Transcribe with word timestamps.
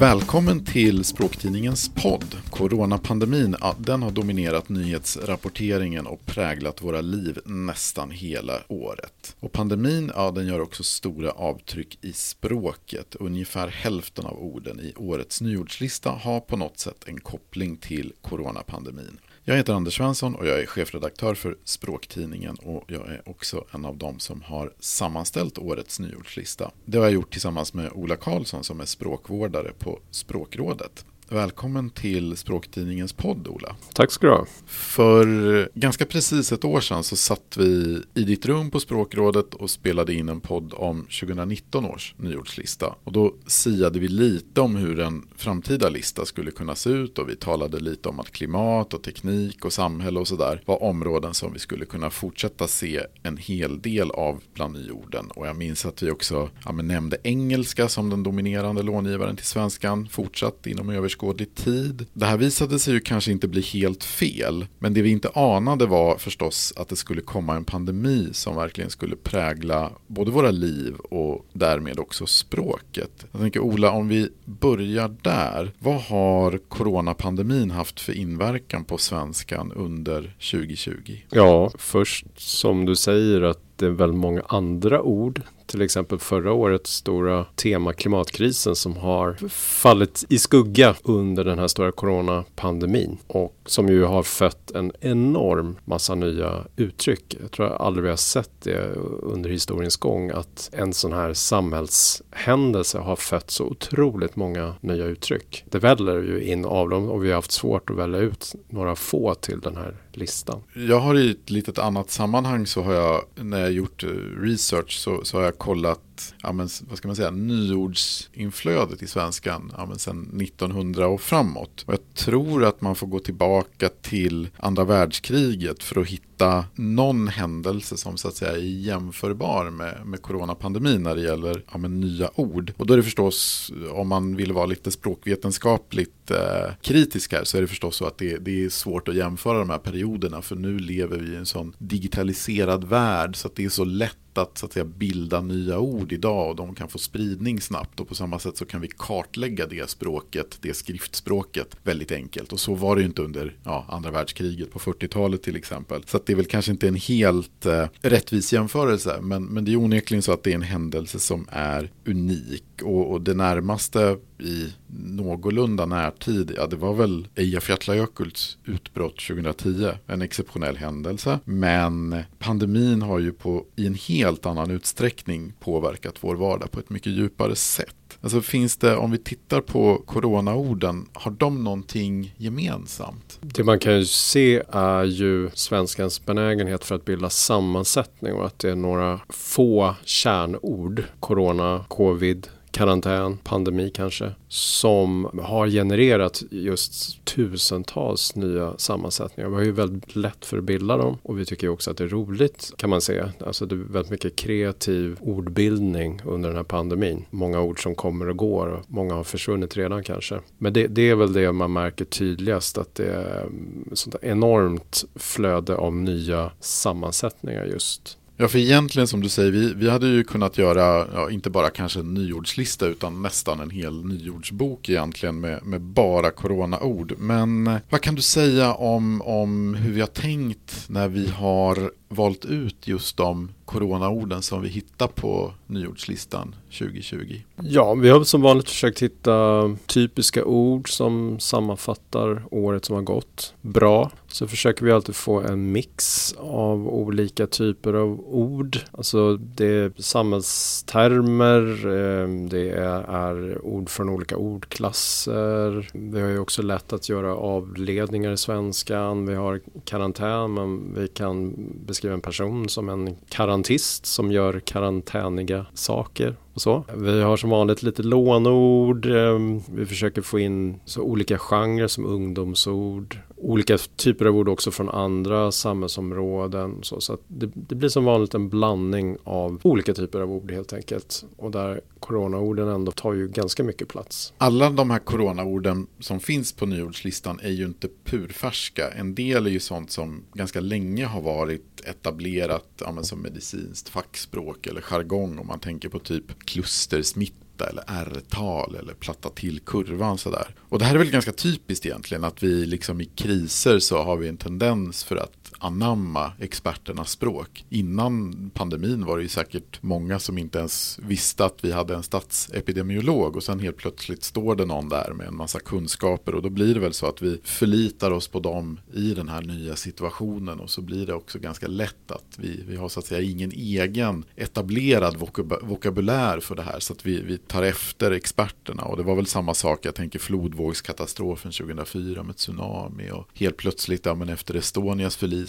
Välkommen 0.00 0.64
till 0.64 1.04
Språktidningens 1.04 1.90
podd. 1.94 2.36
Coronapandemin, 2.50 3.56
ja, 3.60 3.74
den 3.78 4.02
har 4.02 4.10
dominerat 4.10 4.68
nyhetsrapporteringen 4.68 6.06
och 6.06 6.26
präglat 6.26 6.82
våra 6.82 7.00
liv 7.00 7.38
nästan 7.44 8.10
hela 8.10 8.62
året. 8.68 9.36
Och 9.40 9.52
pandemin, 9.52 10.12
ja, 10.14 10.30
den 10.30 10.46
gör 10.46 10.60
också 10.60 10.82
stora 10.82 11.30
avtryck 11.30 11.98
i 12.00 12.12
språket. 12.12 13.14
Ungefär 13.14 13.68
hälften 13.68 14.26
av 14.26 14.38
orden 14.38 14.80
i 14.80 14.92
årets 14.96 15.40
nyordslista 15.40 16.10
har 16.10 16.40
på 16.40 16.56
något 16.56 16.78
sätt 16.78 17.04
en 17.06 17.20
koppling 17.20 17.76
till 17.76 18.12
coronapandemin. 18.20 19.18
Jag 19.50 19.56
heter 19.56 19.74
Anders 19.74 19.96
Svensson 19.96 20.34
och 20.34 20.46
jag 20.46 20.60
är 20.60 20.66
chefredaktör 20.66 21.34
för 21.34 21.56
Språktidningen 21.64 22.56
och 22.56 22.84
jag 22.86 23.08
är 23.08 23.22
också 23.28 23.64
en 23.70 23.84
av 23.84 23.96
dem 23.96 24.18
som 24.18 24.42
har 24.42 24.72
sammanställt 24.80 25.58
årets 25.58 26.00
nyordslista. 26.00 26.70
Det 26.84 26.98
har 26.98 27.04
jag 27.04 27.12
gjort 27.12 27.32
tillsammans 27.32 27.74
med 27.74 27.92
Ola 27.92 28.16
Karlsson 28.16 28.64
som 28.64 28.80
är 28.80 28.84
språkvårdare 28.84 29.72
på 29.78 29.98
Språkrådet. 30.10 31.04
Välkommen 31.32 31.90
till 31.90 32.36
Språktidningens 32.36 33.12
podd, 33.12 33.48
Ola. 33.48 33.76
Tack 33.94 34.10
ska 34.10 34.26
du 34.26 34.32
ha. 34.32 34.46
För 34.66 35.68
ganska 35.74 36.06
precis 36.06 36.52
ett 36.52 36.64
år 36.64 36.80
sedan 36.80 37.04
så 37.04 37.16
satt 37.16 37.56
vi 37.56 38.02
i 38.14 38.22
ditt 38.22 38.46
rum 38.46 38.70
på 38.70 38.80
Språkrådet 38.80 39.54
och 39.54 39.70
spelade 39.70 40.14
in 40.14 40.28
en 40.28 40.40
podd 40.40 40.74
om 40.76 41.02
2019 41.02 41.84
års 41.84 42.14
nyordslista. 42.16 42.94
Och 43.04 43.12
då 43.12 43.34
siade 43.46 43.98
vi 43.98 44.08
lite 44.08 44.60
om 44.60 44.76
hur 44.76 45.00
en 45.00 45.28
framtida 45.36 45.88
lista 45.88 46.24
skulle 46.24 46.50
kunna 46.50 46.74
se 46.74 46.90
ut 46.90 47.18
och 47.18 47.28
vi 47.28 47.36
talade 47.36 47.80
lite 47.80 48.08
om 48.08 48.20
att 48.20 48.30
klimat 48.30 48.94
och 48.94 49.02
teknik 49.02 49.64
och 49.64 49.72
samhälle 49.72 50.20
och 50.20 50.28
sådär 50.28 50.62
var 50.66 50.82
områden 50.82 51.34
som 51.34 51.52
vi 51.52 51.58
skulle 51.58 51.84
kunna 51.84 52.10
fortsätta 52.10 52.68
se 52.68 53.00
en 53.22 53.36
hel 53.36 53.80
del 53.80 54.10
av 54.10 54.40
bland 54.54 54.74
nyorden. 54.74 55.30
Och 55.30 55.46
jag 55.46 55.56
minns 55.56 55.86
att 55.86 56.02
vi 56.02 56.10
också 56.10 56.48
ja, 56.64 56.72
nämnde 56.72 57.16
engelska 57.22 57.88
som 57.88 58.10
den 58.10 58.22
dominerande 58.22 58.82
långivaren 58.82 59.36
till 59.36 59.46
svenskan 59.46 60.08
fortsatt 60.08 60.66
inom 60.66 60.90
överskådlig 60.90 61.19
överskådlig 61.20 61.54
tid. 61.54 62.06
Det 62.12 62.26
här 62.26 62.36
visade 62.36 62.78
sig 62.78 62.94
ju 62.94 63.00
kanske 63.00 63.32
inte 63.32 63.48
bli 63.48 63.60
helt 63.60 64.04
fel, 64.04 64.66
men 64.78 64.94
det 64.94 65.02
vi 65.02 65.10
inte 65.10 65.28
anade 65.34 65.86
var 65.86 66.18
förstås 66.18 66.72
att 66.76 66.88
det 66.88 66.96
skulle 66.96 67.20
komma 67.20 67.56
en 67.56 67.64
pandemi 67.64 68.28
som 68.32 68.56
verkligen 68.56 68.90
skulle 68.90 69.16
prägla 69.16 69.92
både 70.06 70.30
våra 70.30 70.50
liv 70.50 70.94
och 70.94 71.46
därmed 71.52 71.98
också 71.98 72.26
språket. 72.26 73.26
Jag 73.32 73.40
tänker 73.40 73.60
Ola, 73.60 73.90
om 73.90 74.08
vi 74.08 74.28
börjar 74.44 75.16
där. 75.22 75.72
Vad 75.78 76.00
har 76.00 76.58
coronapandemin 76.68 77.70
haft 77.70 78.00
för 78.00 78.12
inverkan 78.12 78.84
på 78.84 78.98
svenskan 78.98 79.72
under 79.72 80.34
2020? 80.50 81.16
Ja, 81.30 81.70
först 81.78 82.26
som 82.36 82.86
du 82.86 82.96
säger 82.96 83.42
att 83.42 83.60
det 83.76 83.86
är 83.86 83.90
väldigt 83.90 84.20
många 84.20 84.42
andra 84.48 85.02
ord 85.02 85.42
till 85.70 85.82
exempel 85.82 86.18
förra 86.18 86.52
årets 86.52 86.94
stora 86.94 87.44
tema 87.44 87.92
klimatkrisen 87.92 88.76
som 88.76 88.96
har 88.96 89.48
fallit 89.50 90.24
i 90.28 90.38
skugga 90.38 90.94
under 91.02 91.44
den 91.44 91.58
här 91.58 91.68
stora 91.68 91.92
coronapandemin 91.92 93.18
och 93.26 93.56
som 93.66 93.88
ju 93.88 94.04
har 94.04 94.22
fött 94.22 94.70
en 94.70 94.92
enorm 95.00 95.76
massa 95.84 96.14
nya 96.14 96.64
uttryck. 96.76 97.36
Jag 97.40 97.50
tror 97.50 97.66
aldrig 97.66 98.02
vi 98.02 98.10
har 98.10 98.16
sett 98.16 98.50
det 98.62 98.94
under 99.22 99.50
historiens 99.50 99.96
gång 99.96 100.30
att 100.30 100.70
en 100.72 100.92
sån 100.92 101.12
här 101.12 101.34
samhällshändelse 101.34 102.98
har 102.98 103.16
fött 103.16 103.50
så 103.50 103.64
otroligt 103.64 104.36
många 104.36 104.74
nya 104.80 105.04
uttryck. 105.04 105.64
Det 105.70 105.78
väller 105.78 106.22
ju 106.22 106.42
in 106.42 106.64
av 106.64 106.88
dem 106.88 107.10
och 107.10 107.24
vi 107.24 107.28
har 107.28 107.34
haft 107.34 107.52
svårt 107.52 107.90
att 107.90 107.96
välja 107.96 108.18
ut 108.18 108.54
några 108.68 108.96
få 108.96 109.34
till 109.34 109.60
den 109.60 109.76
här 109.76 109.96
listan. 110.12 110.62
Jag 110.74 111.00
har 111.00 111.18
i 111.18 111.30
ett 111.30 111.50
litet 111.50 111.78
annat 111.78 112.10
sammanhang 112.10 112.66
så 112.66 112.82
har 112.82 112.94
jag 112.94 113.24
när 113.34 113.60
jag 113.60 113.72
gjort 113.72 114.04
eh, 114.04 114.08
research 114.40 114.98
så, 114.98 115.24
så 115.24 115.36
har 115.36 115.44
jag 115.44 115.58
kollat 115.60 116.09
ja, 116.42 116.52
men, 116.52 116.68
vad 116.88 116.98
ska 116.98 117.08
man 117.08 117.16
säga, 117.16 117.30
nyordsinflödet 117.30 119.02
i 119.02 119.06
svenskan 119.06 119.72
ja, 119.76 119.86
men 119.86 119.98
sen 119.98 120.40
1900 120.40 121.06
och 121.06 121.20
framåt. 121.20 121.84
Och 121.86 121.92
jag 121.92 122.14
tror 122.14 122.64
att 122.64 122.80
man 122.80 122.94
får 122.94 123.06
gå 123.06 123.18
tillbaka 123.18 123.88
till 123.88 124.48
andra 124.56 124.84
världskriget 124.84 125.82
för 125.82 126.00
att 126.00 126.06
hitta 126.06 126.64
någon 126.74 127.28
händelse 127.28 127.96
som 127.96 128.16
så 128.16 128.28
att 128.28 128.36
säga 128.36 128.52
är 128.52 128.56
jämförbar 128.56 129.70
med, 129.70 130.06
med 130.06 130.22
coronapandemin 130.22 131.02
när 131.02 131.14
det 131.14 131.22
gäller 131.22 131.64
ja, 131.72 131.78
men, 131.78 132.00
nya 132.00 132.30
ord. 132.34 132.72
Och 132.76 132.86
då 132.86 132.92
är 132.92 132.96
det 132.96 133.02
förstås, 133.02 133.72
om 133.92 134.08
man 134.08 134.36
vill 134.36 134.52
vara 134.52 134.66
lite 134.66 134.90
språkvetenskapligt 134.90 136.30
eh, 136.30 136.74
kritisk 136.82 137.32
här, 137.32 137.44
så 137.44 137.56
är 137.56 137.60
det 137.60 137.66
förstås 137.68 137.96
så 137.96 138.06
att 138.06 138.18
det, 138.18 138.38
det 138.38 138.64
är 138.64 138.68
svårt 138.68 139.08
att 139.08 139.14
jämföra 139.14 139.58
de 139.58 139.70
här 139.70 139.78
perioderna, 139.78 140.42
för 140.42 140.56
nu 140.56 140.78
lever 140.78 141.18
vi 141.18 141.32
i 141.32 141.36
en 141.36 141.46
sån 141.46 141.74
digitaliserad 141.78 142.84
värld 142.84 143.36
så 143.36 143.48
att 143.48 143.56
det 143.56 143.64
är 143.64 143.68
så 143.68 143.84
lätt 143.84 144.38
att, 144.38 144.58
så 144.58 144.66
att 144.66 144.72
säga, 144.72 144.84
bilda 144.84 145.40
nya 145.40 145.78
ord 145.78 146.09
idag 146.12 146.48
och 146.48 146.56
de 146.56 146.74
kan 146.74 146.88
få 146.88 146.98
spridning 146.98 147.60
snabbt 147.60 148.00
och 148.00 148.08
på 148.08 148.14
samma 148.14 148.38
sätt 148.38 148.56
så 148.56 148.64
kan 148.64 148.80
vi 148.80 148.88
kartlägga 148.88 149.66
det 149.66 149.90
språket, 149.90 150.58
det 150.60 150.74
skriftspråket 150.74 151.76
väldigt 151.82 152.12
enkelt 152.12 152.52
och 152.52 152.60
så 152.60 152.74
var 152.74 152.96
det 152.96 153.02
ju 153.02 153.08
inte 153.08 153.22
under 153.22 153.56
ja, 153.64 153.84
andra 153.88 154.10
världskriget 154.10 154.72
på 154.72 154.78
40-talet 154.78 155.42
till 155.42 155.56
exempel. 155.56 156.02
Så 156.06 156.20
det 156.26 156.32
är 156.32 156.36
väl 156.36 156.46
kanske 156.46 156.72
inte 156.72 156.88
en 156.88 156.94
helt 156.94 157.66
eh, 157.66 157.86
rättvis 158.00 158.52
jämförelse 158.52 159.18
men, 159.22 159.44
men 159.44 159.64
det 159.64 159.72
är 159.72 159.76
onekligen 159.76 160.22
så 160.22 160.32
att 160.32 160.42
det 160.42 160.50
är 160.50 160.54
en 160.54 160.62
händelse 160.62 161.18
som 161.18 161.46
är 161.50 161.90
unik 162.06 162.64
och, 162.82 163.10
och 163.10 163.20
det 163.20 163.34
närmaste 163.34 164.16
i 164.42 164.72
någorlunda 164.96 165.86
närtid, 165.86 166.52
ja 166.56 166.66
det 166.66 166.76
var 166.76 166.94
väl 166.94 167.28
Eyjafjallajökulls 167.34 168.58
utbrott 168.64 169.20
2010, 169.28 169.88
en 170.06 170.22
exceptionell 170.22 170.76
händelse. 170.76 171.38
Men 171.44 172.22
pandemin 172.38 173.02
har 173.02 173.18
ju 173.18 173.32
på, 173.32 173.64
i 173.76 173.86
en 173.86 173.94
helt 173.94 174.46
annan 174.46 174.70
utsträckning 174.70 175.52
påverkat 175.60 176.14
vår 176.20 176.34
vardag 176.34 176.70
på 176.70 176.80
ett 176.80 176.90
mycket 176.90 177.12
djupare 177.12 177.56
sätt. 177.56 177.94
Alltså 178.22 178.40
finns 178.40 178.76
det, 178.76 178.96
om 178.96 179.10
vi 179.10 179.18
tittar 179.18 179.60
på 179.60 180.02
coronaorden, 180.06 181.06
har 181.12 181.30
de 181.30 181.64
någonting 181.64 182.34
gemensamt? 182.36 183.38
Det 183.40 183.64
man 183.64 183.78
kan 183.78 183.98
ju 183.98 184.04
se 184.04 184.62
är 184.72 185.04
ju 185.04 185.50
svenskans 185.54 186.26
benägenhet 186.26 186.84
för 186.84 186.94
att 186.94 187.04
bilda 187.04 187.30
sammansättning 187.30 188.32
och 188.32 188.46
att 188.46 188.58
det 188.58 188.70
är 188.70 188.76
några 188.76 189.20
få 189.28 189.94
kärnord. 190.04 191.02
Corona, 191.20 191.84
covid, 191.88 192.48
karantän, 192.72 193.38
pandemi 193.44 193.90
kanske, 193.94 194.32
som 194.48 195.40
har 195.42 195.68
genererat 195.68 196.42
just 196.50 197.24
tusentals 197.24 198.36
nya 198.36 198.78
sammansättningar. 198.78 199.50
Vi 199.50 199.56
har 199.56 199.62
ju 199.62 199.72
väldigt 199.72 200.16
lätt 200.16 200.44
för 200.44 200.58
att 200.58 200.64
bilda 200.64 200.96
dem 200.96 201.18
och 201.22 201.38
vi 201.38 201.44
tycker 201.44 201.68
också 201.68 201.90
att 201.90 201.96
det 201.96 202.04
är 202.04 202.08
roligt 202.08 202.72
kan 202.76 202.90
man 202.90 203.00
säga. 203.00 203.32
Alltså 203.46 203.66
det 203.66 203.74
är 203.74 203.92
väldigt 203.92 204.10
mycket 204.10 204.36
kreativ 204.36 205.16
ordbildning 205.20 206.20
under 206.24 206.48
den 206.48 206.56
här 206.56 206.64
pandemin. 206.64 207.24
Många 207.30 207.60
ord 207.60 207.82
som 207.82 207.94
kommer 207.94 208.28
och 208.28 208.36
går 208.36 208.66
och 208.66 208.84
många 208.88 209.14
har 209.14 209.24
försvunnit 209.24 209.76
redan 209.76 210.02
kanske. 210.02 210.40
Men 210.58 210.72
det, 210.72 210.86
det 210.86 211.10
är 211.10 211.14
väl 211.14 211.32
det 211.32 211.52
man 211.52 211.72
märker 211.72 212.04
tydligast 212.04 212.78
att 212.78 212.94
det 212.94 213.12
är 213.12 213.48
ett 213.92 213.98
sånt 213.98 214.16
enormt 214.22 215.04
flöde 215.14 215.76
av 215.76 215.94
nya 215.94 216.50
sammansättningar 216.60 217.64
just 217.64 218.18
Ja, 218.40 218.48
för 218.48 218.58
egentligen 218.58 219.08
som 219.08 219.20
du 219.20 219.28
säger, 219.28 219.50
vi, 219.50 219.74
vi 219.74 219.90
hade 219.90 220.06
ju 220.06 220.24
kunnat 220.24 220.58
göra, 220.58 221.06
ja, 221.14 221.30
inte 221.30 221.50
bara 221.50 221.70
kanske 221.70 222.00
en 222.00 222.14
nyordslista, 222.14 222.86
utan 222.86 223.22
nästan 223.22 223.60
en 223.60 223.70
hel 223.70 224.04
nyordsbok 224.04 224.88
egentligen 224.88 225.40
med, 225.40 225.66
med 225.66 225.80
bara 225.80 226.30
coronaord. 226.30 227.14
Men 227.18 227.66
eh, 227.66 227.76
vad 227.90 228.00
kan 228.00 228.14
du 228.14 228.22
säga 228.22 228.74
om, 228.74 229.22
om 229.22 229.74
hur 229.74 229.92
vi 229.92 230.00
har 230.00 230.08
tänkt 230.08 230.84
när 230.88 231.08
vi 231.08 231.28
har 231.28 231.90
valt 232.12 232.44
ut 232.44 232.88
just 232.88 233.16
de 233.16 233.48
coronaorden 233.64 234.42
som 234.42 234.62
vi 234.62 234.68
hittar 234.68 235.06
på 235.06 235.52
nyordslistan 235.66 236.54
2020? 236.78 237.40
Ja, 237.62 237.94
vi 237.94 238.08
har 238.08 238.24
som 238.24 238.42
vanligt 238.42 238.68
försökt 238.68 239.02
hitta 239.02 239.76
typiska 239.86 240.44
ord 240.44 240.90
som 240.96 241.40
sammanfattar 241.40 242.42
året 242.50 242.84
som 242.84 242.96
har 242.96 243.02
gått 243.02 243.54
bra. 243.60 244.10
Så 244.28 244.46
försöker 244.46 244.84
vi 244.84 244.92
alltid 244.92 245.14
få 245.14 245.40
en 245.40 245.72
mix 245.72 246.32
av 246.38 246.88
olika 246.88 247.46
typer 247.46 247.94
av 247.94 248.20
ord. 248.20 248.78
Alltså 248.92 249.36
det 249.36 249.66
är 249.66 249.92
samhällstermer, 249.96 251.86
eh, 251.86 252.28
det 252.48 252.70
är 252.70 253.64
ord 253.64 253.90
från 253.90 254.08
olika 254.08 254.36
ordklasser. 254.36 255.88
Vi 255.92 256.20
har 256.20 256.28
ju 256.28 256.38
också 256.38 256.62
lätt 256.62 256.92
att 256.92 257.08
göra 257.08 257.34
avledningar 257.34 258.32
i 258.32 258.36
svenskan. 258.36 259.26
Vi 259.26 259.34
har 259.34 259.60
karantän, 259.84 260.54
men 260.54 260.94
vi 260.94 261.08
kan 261.08 261.54
beskriva 261.86 261.99
en 262.08 262.20
person 262.20 262.68
som 262.68 262.88
en 262.88 263.16
karantist 263.28 264.06
som 264.06 264.32
gör 264.32 264.60
karantäniga 264.60 265.66
saker 265.74 266.36
och 266.54 266.62
så. 266.62 266.84
Vi 266.96 267.22
har 267.22 267.36
som 267.36 267.50
vanligt 267.50 267.82
lite 267.82 268.02
lånord. 268.02 269.06
Ehm, 269.06 269.60
vi 269.72 269.86
försöker 269.86 270.22
få 270.22 270.38
in 270.38 270.80
så 270.84 271.02
olika 271.02 271.38
genrer 271.38 271.86
som 271.86 272.06
ungdomsord. 272.06 273.18
Olika 273.36 273.78
typer 273.96 274.26
av 274.26 274.36
ord 274.36 274.48
också 274.48 274.70
från 274.70 274.88
andra 274.88 275.52
samhällsområden. 275.52 276.78
Så, 276.82 277.00
så 277.00 277.18
det, 277.28 277.50
det, 277.54 277.74
blir 277.74 277.88
som 277.88 278.04
vanligt 278.04 278.34
en 278.34 278.48
blandning 278.48 279.16
av 279.24 279.60
olika 279.62 279.94
typer 279.94 280.20
av 280.20 280.32
ord 280.32 280.50
helt 280.52 280.72
enkelt. 280.72 281.24
Och 281.36 281.50
där 281.50 281.80
coronaorden 282.00 282.68
ändå 282.68 282.92
tar 282.92 283.14
ju 283.14 283.28
ganska 283.28 283.64
mycket 283.64 283.88
plats. 283.88 284.32
Alla 284.38 284.70
de 284.70 284.90
här 284.90 284.98
coronaorden 284.98 285.86
som 285.98 286.20
finns 286.20 286.52
på 286.52 286.66
nyordslistan 286.66 287.40
är 287.42 287.50
ju 287.50 287.64
inte 287.64 287.88
purfärska. 288.04 288.90
En 288.90 289.14
del 289.14 289.46
är 289.46 289.50
ju 289.50 289.60
sånt 289.60 289.90
som 289.90 290.22
ganska 290.34 290.60
länge 290.60 291.06
har 291.06 291.20
varit 291.20 291.80
etablerat 291.84 292.66
ja, 292.78 293.02
som 293.02 293.22
medicinskt 293.22 293.88
fackspråk 293.88 294.66
eller 294.66 294.80
jargong 294.80 295.38
om 295.38 295.46
man 295.46 295.58
tänker 295.58 295.88
på 295.88 295.98
typ 295.98 296.39
klustersmitta 296.44 297.68
eller 297.68 297.84
R-tal 297.86 298.74
eller 298.74 298.94
platta 298.94 299.30
till 299.30 299.60
kurvan 299.60 300.18
sådär. 300.18 300.54
Och 300.58 300.78
det 300.78 300.84
här 300.84 300.94
är 300.94 300.98
väl 300.98 301.10
ganska 301.10 301.32
typiskt 301.32 301.86
egentligen 301.86 302.24
att 302.24 302.42
vi 302.42 302.66
liksom 302.66 303.00
i 303.00 303.04
kriser 303.04 303.78
så 303.78 304.02
har 304.02 304.16
vi 304.16 304.28
en 304.28 304.36
tendens 304.36 305.04
för 305.04 305.16
att 305.16 305.39
anamma 305.58 306.32
experternas 306.38 307.10
språk. 307.10 307.64
Innan 307.68 308.50
pandemin 308.54 309.04
var 309.04 309.16
det 309.16 309.22
ju 309.22 309.28
säkert 309.28 309.82
många 309.82 310.18
som 310.18 310.38
inte 310.38 310.58
ens 310.58 310.98
visste 311.02 311.44
att 311.44 311.64
vi 311.64 311.72
hade 311.72 311.94
en 311.94 312.02
statsepidemiolog 312.02 313.36
och 313.36 313.42
sen 313.42 313.60
helt 313.60 313.76
plötsligt 313.76 314.24
står 314.24 314.56
det 314.56 314.66
någon 314.66 314.88
där 314.88 315.12
med 315.12 315.26
en 315.26 315.36
massa 315.36 315.60
kunskaper 315.60 316.34
och 316.34 316.42
då 316.42 316.50
blir 316.50 316.74
det 316.74 316.80
väl 316.80 316.92
så 316.92 317.06
att 317.06 317.22
vi 317.22 317.40
förlitar 317.44 318.10
oss 318.10 318.28
på 318.28 318.40
dem 318.40 318.80
i 318.94 319.14
den 319.14 319.28
här 319.28 319.42
nya 319.42 319.76
situationen 319.76 320.60
och 320.60 320.70
så 320.70 320.82
blir 320.82 321.06
det 321.06 321.14
också 321.14 321.38
ganska 321.38 321.66
lätt 321.66 322.10
att 322.10 322.38
vi, 322.38 322.64
vi 322.68 322.76
har 322.76 322.88
så 322.88 323.00
att 323.00 323.06
säga 323.06 323.30
ingen 323.30 323.52
egen 323.52 324.24
etablerad 324.36 325.16
vokabulär 325.62 326.40
för 326.40 326.54
det 326.54 326.62
här 326.62 326.80
så 326.80 326.92
att 326.92 327.06
vi, 327.06 327.22
vi 327.22 327.38
tar 327.38 327.62
efter 327.62 328.10
experterna 328.10 328.82
och 328.82 328.96
det 328.96 329.02
var 329.02 329.16
väl 329.16 329.26
samma 329.26 329.54
sak, 329.54 329.86
jag 329.86 329.94
tänker 329.94 330.18
flodvågskatastrofen 330.18 331.52
2004 331.52 332.22
med 332.22 332.36
tsunami 332.36 333.10
och 333.10 333.28
helt 333.34 333.56
plötsligt, 333.56 334.06
ja 334.06 334.14
men 334.14 334.28
efter 334.28 334.54
Estonias 334.54 335.16
förlisning 335.16 335.39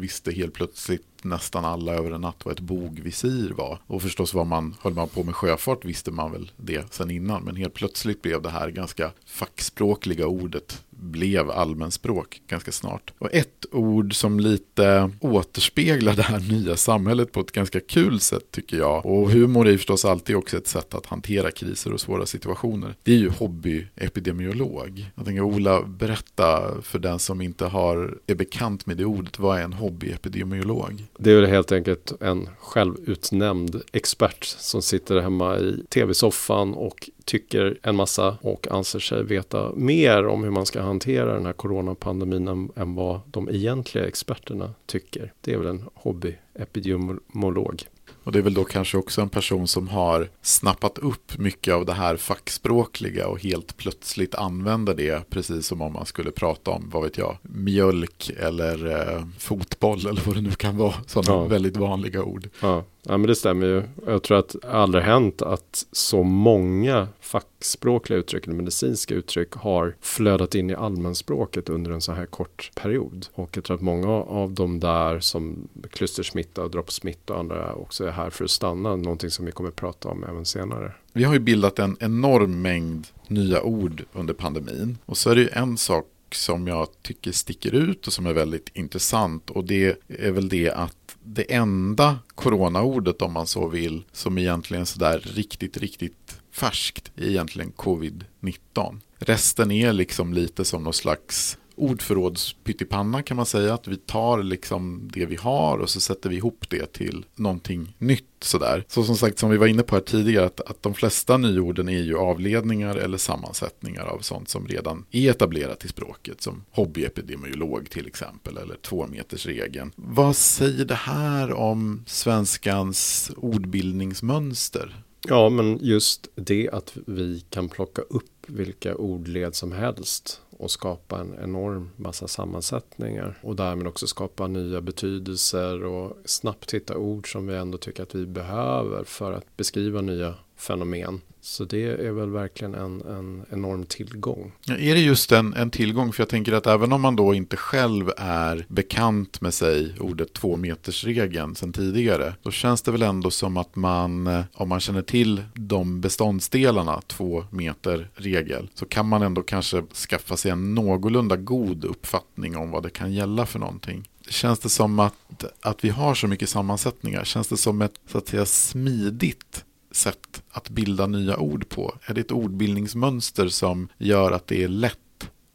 visste 0.00 0.32
helt 0.32 0.54
plötsligt 0.54 1.19
nästan 1.24 1.64
alla 1.64 1.92
över 1.92 2.10
en 2.10 2.20
natt 2.20 2.44
vad 2.44 2.54
ett 2.54 2.60
bogvisir 2.60 3.52
var. 3.56 3.78
Och 3.86 4.02
förstås 4.02 4.34
var 4.34 4.44
man, 4.44 4.76
höll 4.80 4.94
man 4.94 5.08
på 5.08 5.22
med 5.22 5.36
sjöfart 5.36 5.84
visste 5.84 6.10
man 6.10 6.32
väl 6.32 6.50
det 6.56 6.92
sen 6.92 7.10
innan. 7.10 7.42
Men 7.42 7.56
helt 7.56 7.74
plötsligt 7.74 8.22
blev 8.22 8.42
det 8.42 8.50
här 8.50 8.70
ganska 8.70 9.10
fackspråkliga 9.26 10.26
ordet 10.26 10.84
blev 11.00 11.50
allmänspråk 11.50 12.42
ganska 12.48 12.72
snart. 12.72 13.12
Och 13.18 13.34
ett 13.34 13.66
ord 13.72 14.14
som 14.14 14.40
lite 14.40 15.10
återspeglar 15.20 16.16
det 16.16 16.22
här 16.22 16.40
nya 16.40 16.76
samhället 16.76 17.32
på 17.32 17.40
ett 17.40 17.52
ganska 17.52 17.80
kul 17.80 18.20
sätt 18.20 18.50
tycker 18.50 18.76
jag. 18.76 19.06
Och 19.06 19.30
humor 19.30 19.68
är 19.68 19.76
förstås 19.76 20.04
alltid 20.04 20.36
också 20.36 20.56
ett 20.56 20.66
sätt 20.66 20.94
att 20.94 21.06
hantera 21.06 21.50
kriser 21.50 21.92
och 21.92 22.00
svåra 22.00 22.26
situationer. 22.26 22.94
Det 23.02 23.12
är 23.12 23.18
ju 23.18 23.30
hobbyepidemiolog. 23.30 25.10
Jag 25.14 25.24
tänker 25.24 25.42
Ola, 25.42 25.82
berätta 25.82 26.74
för 26.82 26.98
den 26.98 27.18
som 27.18 27.40
inte 27.40 27.66
har, 27.66 28.18
är 28.26 28.34
bekant 28.34 28.86
med 28.86 28.96
det 28.96 29.04
ordet, 29.04 29.38
vad 29.38 29.58
är 29.58 29.62
en 29.64 29.72
hobbyepidemiolog? 29.72 31.04
Det 31.22 31.32
är 31.32 31.42
helt 31.42 31.72
enkelt 31.72 32.12
en 32.20 32.48
självutnämnd 32.58 33.82
expert 33.92 34.44
som 34.44 34.82
sitter 34.82 35.20
hemma 35.20 35.58
i 35.58 35.84
tv-soffan 35.88 36.74
och 36.74 37.10
tycker 37.24 37.78
en 37.82 37.96
massa 37.96 38.36
och 38.40 38.68
anser 38.70 38.98
sig 38.98 39.24
veta 39.24 39.72
mer 39.76 40.26
om 40.26 40.44
hur 40.44 40.50
man 40.50 40.66
ska 40.66 40.82
hantera 40.82 41.34
den 41.34 41.46
här 41.46 41.52
coronapandemin 41.52 42.48
än, 42.48 42.70
än 42.76 42.94
vad 42.94 43.20
de 43.26 43.48
egentliga 43.48 44.06
experterna 44.06 44.74
tycker. 44.86 45.32
Det 45.40 45.52
är 45.52 45.58
väl 45.58 45.66
en 45.66 45.84
hobbyepidemiolog. 45.94 47.82
Och 48.24 48.32
det 48.32 48.38
är 48.38 48.42
väl 48.42 48.54
då 48.54 48.64
kanske 48.64 48.98
också 48.98 49.20
en 49.20 49.28
person 49.28 49.66
som 49.66 49.88
har 49.88 50.28
snappat 50.42 50.98
upp 50.98 51.38
mycket 51.38 51.74
av 51.74 51.86
det 51.86 51.92
här 51.92 52.16
fackspråkliga 52.16 53.26
och 53.26 53.42
helt 53.42 53.76
plötsligt 53.76 54.34
använder 54.34 54.94
det 54.94 55.30
precis 55.30 55.66
som 55.66 55.82
om 55.82 55.92
man 55.92 56.06
skulle 56.06 56.30
prata 56.30 56.70
om, 56.70 56.90
vad 56.92 57.02
vet 57.02 57.18
jag, 57.18 57.36
mjölk 57.42 58.30
eller 58.40 58.86
eh, 58.86 59.24
fotboll 59.38 60.06
eller 60.06 60.22
vad 60.26 60.34
det 60.36 60.40
nu 60.40 60.50
kan 60.50 60.76
vara. 60.76 60.94
Sådana 61.06 61.42
ja. 61.42 61.44
väldigt 61.44 61.76
vanliga 61.76 62.22
ord. 62.22 62.48
Ja. 62.60 62.84
Ja 63.02 63.18
men 63.18 63.26
det 63.26 63.34
stämmer 63.34 63.66
ju. 63.66 63.82
Jag 64.06 64.22
tror 64.22 64.38
att 64.38 64.56
det 64.62 64.70
aldrig 64.70 65.04
hänt 65.04 65.42
att 65.42 65.86
så 65.92 66.22
många 66.22 67.08
fackspråkliga 67.20 68.18
uttryck 68.18 68.46
eller 68.46 68.56
medicinska 68.56 69.14
uttryck 69.14 69.52
har 69.52 69.96
flödat 70.00 70.54
in 70.54 70.70
i 70.70 70.74
allmänspråket 70.74 71.68
under 71.68 71.90
en 71.90 72.00
så 72.00 72.12
här 72.12 72.26
kort 72.26 72.70
period. 72.74 73.26
Och 73.34 73.56
jag 73.56 73.64
tror 73.64 73.76
att 73.76 73.82
många 73.82 74.08
av 74.08 74.52
de 74.52 74.80
där 74.80 75.20
som 75.20 75.68
klustersmitta 75.90 76.62
och 76.62 76.70
droppsmitta 76.70 77.32
och 77.32 77.40
andra 77.40 77.74
också 77.74 78.04
är 78.04 78.10
här 78.10 78.30
för 78.30 78.44
att 78.44 78.50
stanna. 78.50 78.96
Någonting 78.96 79.30
som 79.30 79.46
vi 79.46 79.52
kommer 79.52 79.68
att 79.68 79.76
prata 79.76 80.08
om 80.08 80.24
även 80.24 80.44
senare. 80.44 80.92
Vi 81.12 81.24
har 81.24 81.32
ju 81.32 81.40
bildat 81.40 81.78
en 81.78 81.96
enorm 82.00 82.62
mängd 82.62 83.06
nya 83.28 83.62
ord 83.62 84.04
under 84.12 84.34
pandemin. 84.34 84.98
Och 85.06 85.16
så 85.16 85.30
är 85.30 85.34
det 85.34 85.40
ju 85.40 85.48
en 85.52 85.76
sak 85.76 86.06
som 86.32 86.66
jag 86.66 86.88
tycker 87.02 87.32
sticker 87.32 87.74
ut 87.74 88.06
och 88.06 88.12
som 88.12 88.26
är 88.26 88.32
väldigt 88.32 88.70
intressant. 88.74 89.50
Och 89.50 89.64
det 89.64 89.96
är 90.08 90.30
väl 90.30 90.48
det 90.48 90.70
att 90.70 90.96
det 91.24 91.54
enda 91.54 92.18
coronaordet 92.34 93.22
om 93.22 93.32
man 93.32 93.46
så 93.46 93.68
vill 93.68 94.04
som 94.12 94.38
egentligen 94.38 94.86
sådär 94.86 95.18
riktigt, 95.18 95.76
riktigt 95.76 96.40
färskt 96.52 97.12
är 97.16 97.28
egentligen 97.28 97.72
covid-19. 97.72 99.00
Resten 99.18 99.70
är 99.70 99.92
liksom 99.92 100.34
lite 100.34 100.64
som 100.64 100.84
någon 100.84 100.92
slags 100.92 101.58
ordförrådspyttipanna 101.80 103.22
kan 103.22 103.36
man 103.36 103.46
säga. 103.46 103.74
Att 103.74 103.88
vi 103.88 103.96
tar 103.96 104.42
liksom 104.42 105.10
det 105.12 105.26
vi 105.26 105.36
har 105.36 105.78
och 105.78 105.90
så 105.90 106.00
sätter 106.00 106.30
vi 106.30 106.36
ihop 106.36 106.64
det 106.68 106.92
till 106.92 107.24
någonting 107.34 107.94
nytt 107.98 108.24
sådär. 108.40 108.84
Så 108.88 109.04
som 109.04 109.16
sagt, 109.16 109.38
som 109.38 109.50
vi 109.50 109.56
var 109.56 109.66
inne 109.66 109.82
på 109.82 109.94
här 109.94 110.02
tidigare, 110.02 110.46
att, 110.46 110.60
att 110.60 110.82
de 110.82 110.94
flesta 110.94 111.36
nyorden 111.36 111.88
är 111.88 112.02
ju 112.02 112.18
avledningar 112.18 112.96
eller 112.96 113.18
sammansättningar 113.18 114.04
av 114.04 114.18
sånt 114.18 114.48
som 114.48 114.66
redan 114.66 115.04
är 115.10 115.30
etablerat 115.30 115.84
i 115.84 115.88
språket, 115.88 116.42
som 116.42 116.64
hobbyepidemiolog 116.70 117.90
till 117.90 118.06
exempel, 118.06 118.56
eller 118.56 118.76
tvåmetersregeln. 118.76 119.92
Vad 119.96 120.36
säger 120.36 120.84
det 120.84 120.94
här 120.94 121.52
om 121.52 122.04
svenskans 122.06 123.30
ordbildningsmönster? 123.36 125.04
Ja, 125.28 125.48
men 125.48 125.78
just 125.82 126.28
det 126.34 126.70
att 126.72 126.96
vi 127.06 127.44
kan 127.50 127.68
plocka 127.68 128.02
upp 128.02 128.24
vilka 128.46 128.94
ordled 128.94 129.54
som 129.54 129.72
helst 129.72 130.40
och 130.60 130.70
skapa 130.70 131.20
en 131.20 131.34
enorm 131.42 131.90
massa 131.96 132.28
sammansättningar 132.28 133.38
och 133.42 133.56
därmed 133.56 133.86
också 133.86 134.06
skapa 134.06 134.46
nya 134.46 134.80
betydelser 134.80 135.84
och 135.84 136.16
snabbt 136.24 136.74
hitta 136.74 136.96
ord 136.96 137.32
som 137.32 137.46
vi 137.46 137.56
ändå 137.56 137.78
tycker 137.78 138.02
att 138.02 138.14
vi 138.14 138.26
behöver 138.26 139.04
för 139.04 139.32
att 139.32 139.56
beskriva 139.56 140.00
nya 140.00 140.34
fenomen. 140.60 141.20
Så 141.42 141.64
det 141.64 142.06
är 142.06 142.12
väl 142.12 142.30
verkligen 142.30 142.74
en, 142.74 143.00
en 143.00 143.44
enorm 143.50 143.86
tillgång. 143.86 144.52
Ja, 144.64 144.76
är 144.76 144.94
det 144.94 145.00
just 145.00 145.32
en, 145.32 145.54
en 145.54 145.70
tillgång? 145.70 146.12
För 146.12 146.22
jag 146.22 146.28
tänker 146.28 146.52
att 146.52 146.66
även 146.66 146.92
om 146.92 147.00
man 147.00 147.16
då 147.16 147.34
inte 147.34 147.56
själv 147.56 148.10
är 148.16 148.66
bekant 148.68 149.40
med 149.40 149.54
sig 149.54 149.94
ordet 150.00 150.32
tvåmetersregeln 150.32 151.54
sedan 151.54 151.72
tidigare. 151.72 152.34
Då 152.42 152.50
känns 152.50 152.82
det 152.82 152.92
väl 152.92 153.02
ändå 153.02 153.30
som 153.30 153.56
att 153.56 153.76
man, 153.76 154.26
eh, 154.26 154.42
om 154.54 154.68
man 154.68 154.80
känner 154.80 155.02
till 155.02 155.44
de 155.54 156.00
beståndsdelarna, 156.00 157.00
två 157.06 157.44
meter 157.50 158.10
regel, 158.14 158.68
så 158.74 158.86
kan 158.86 159.08
man 159.08 159.22
ändå 159.22 159.42
kanske 159.42 159.82
skaffa 159.94 160.36
sig 160.36 160.50
en 160.50 160.74
någorlunda 160.74 161.36
god 161.36 161.84
uppfattning 161.84 162.56
om 162.56 162.70
vad 162.70 162.82
det 162.82 162.90
kan 162.90 163.12
gälla 163.12 163.46
för 163.46 163.58
någonting. 163.58 164.08
Känns 164.28 164.58
det 164.58 164.68
som 164.68 164.98
att, 164.98 165.44
att 165.60 165.84
vi 165.84 165.88
har 165.88 166.14
så 166.14 166.26
mycket 166.26 166.48
sammansättningar? 166.48 167.24
Känns 167.24 167.48
det 167.48 167.56
som 167.56 167.82
ett 167.82 167.94
så 168.06 168.18
att 168.18 168.28
säga 168.28 168.46
smidigt 168.46 169.64
sätt 169.90 170.42
att 170.50 170.70
bilda 170.70 171.06
nya 171.06 171.38
ord 171.38 171.68
på? 171.68 171.94
Är 172.04 172.14
det 172.14 172.20
ett 172.20 172.32
ordbildningsmönster 172.32 173.48
som 173.48 173.88
gör 173.98 174.32
att 174.32 174.46
det 174.46 174.62
är 174.62 174.68
lätt 174.68 174.98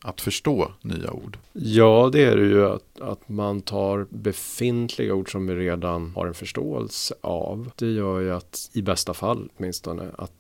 att 0.05 0.21
förstå 0.21 0.71
nya 0.81 1.11
ord? 1.11 1.37
Ja, 1.53 2.09
det 2.13 2.23
är 2.23 2.35
det 2.35 2.45
ju 2.45 2.65
att, 2.65 3.01
att 3.01 3.29
man 3.29 3.61
tar 3.61 4.07
befintliga 4.09 5.13
ord 5.13 5.31
som 5.31 5.47
vi 5.47 5.55
redan 5.55 6.11
har 6.15 6.27
en 6.27 6.33
förståelse 6.33 7.15
av. 7.21 7.71
Det 7.75 7.91
gör 7.91 8.19
ju 8.19 8.33
att 8.33 8.69
i 8.73 8.81
bästa 8.81 9.13
fall 9.13 9.49
åtminstone 9.57 10.11
att 10.17 10.31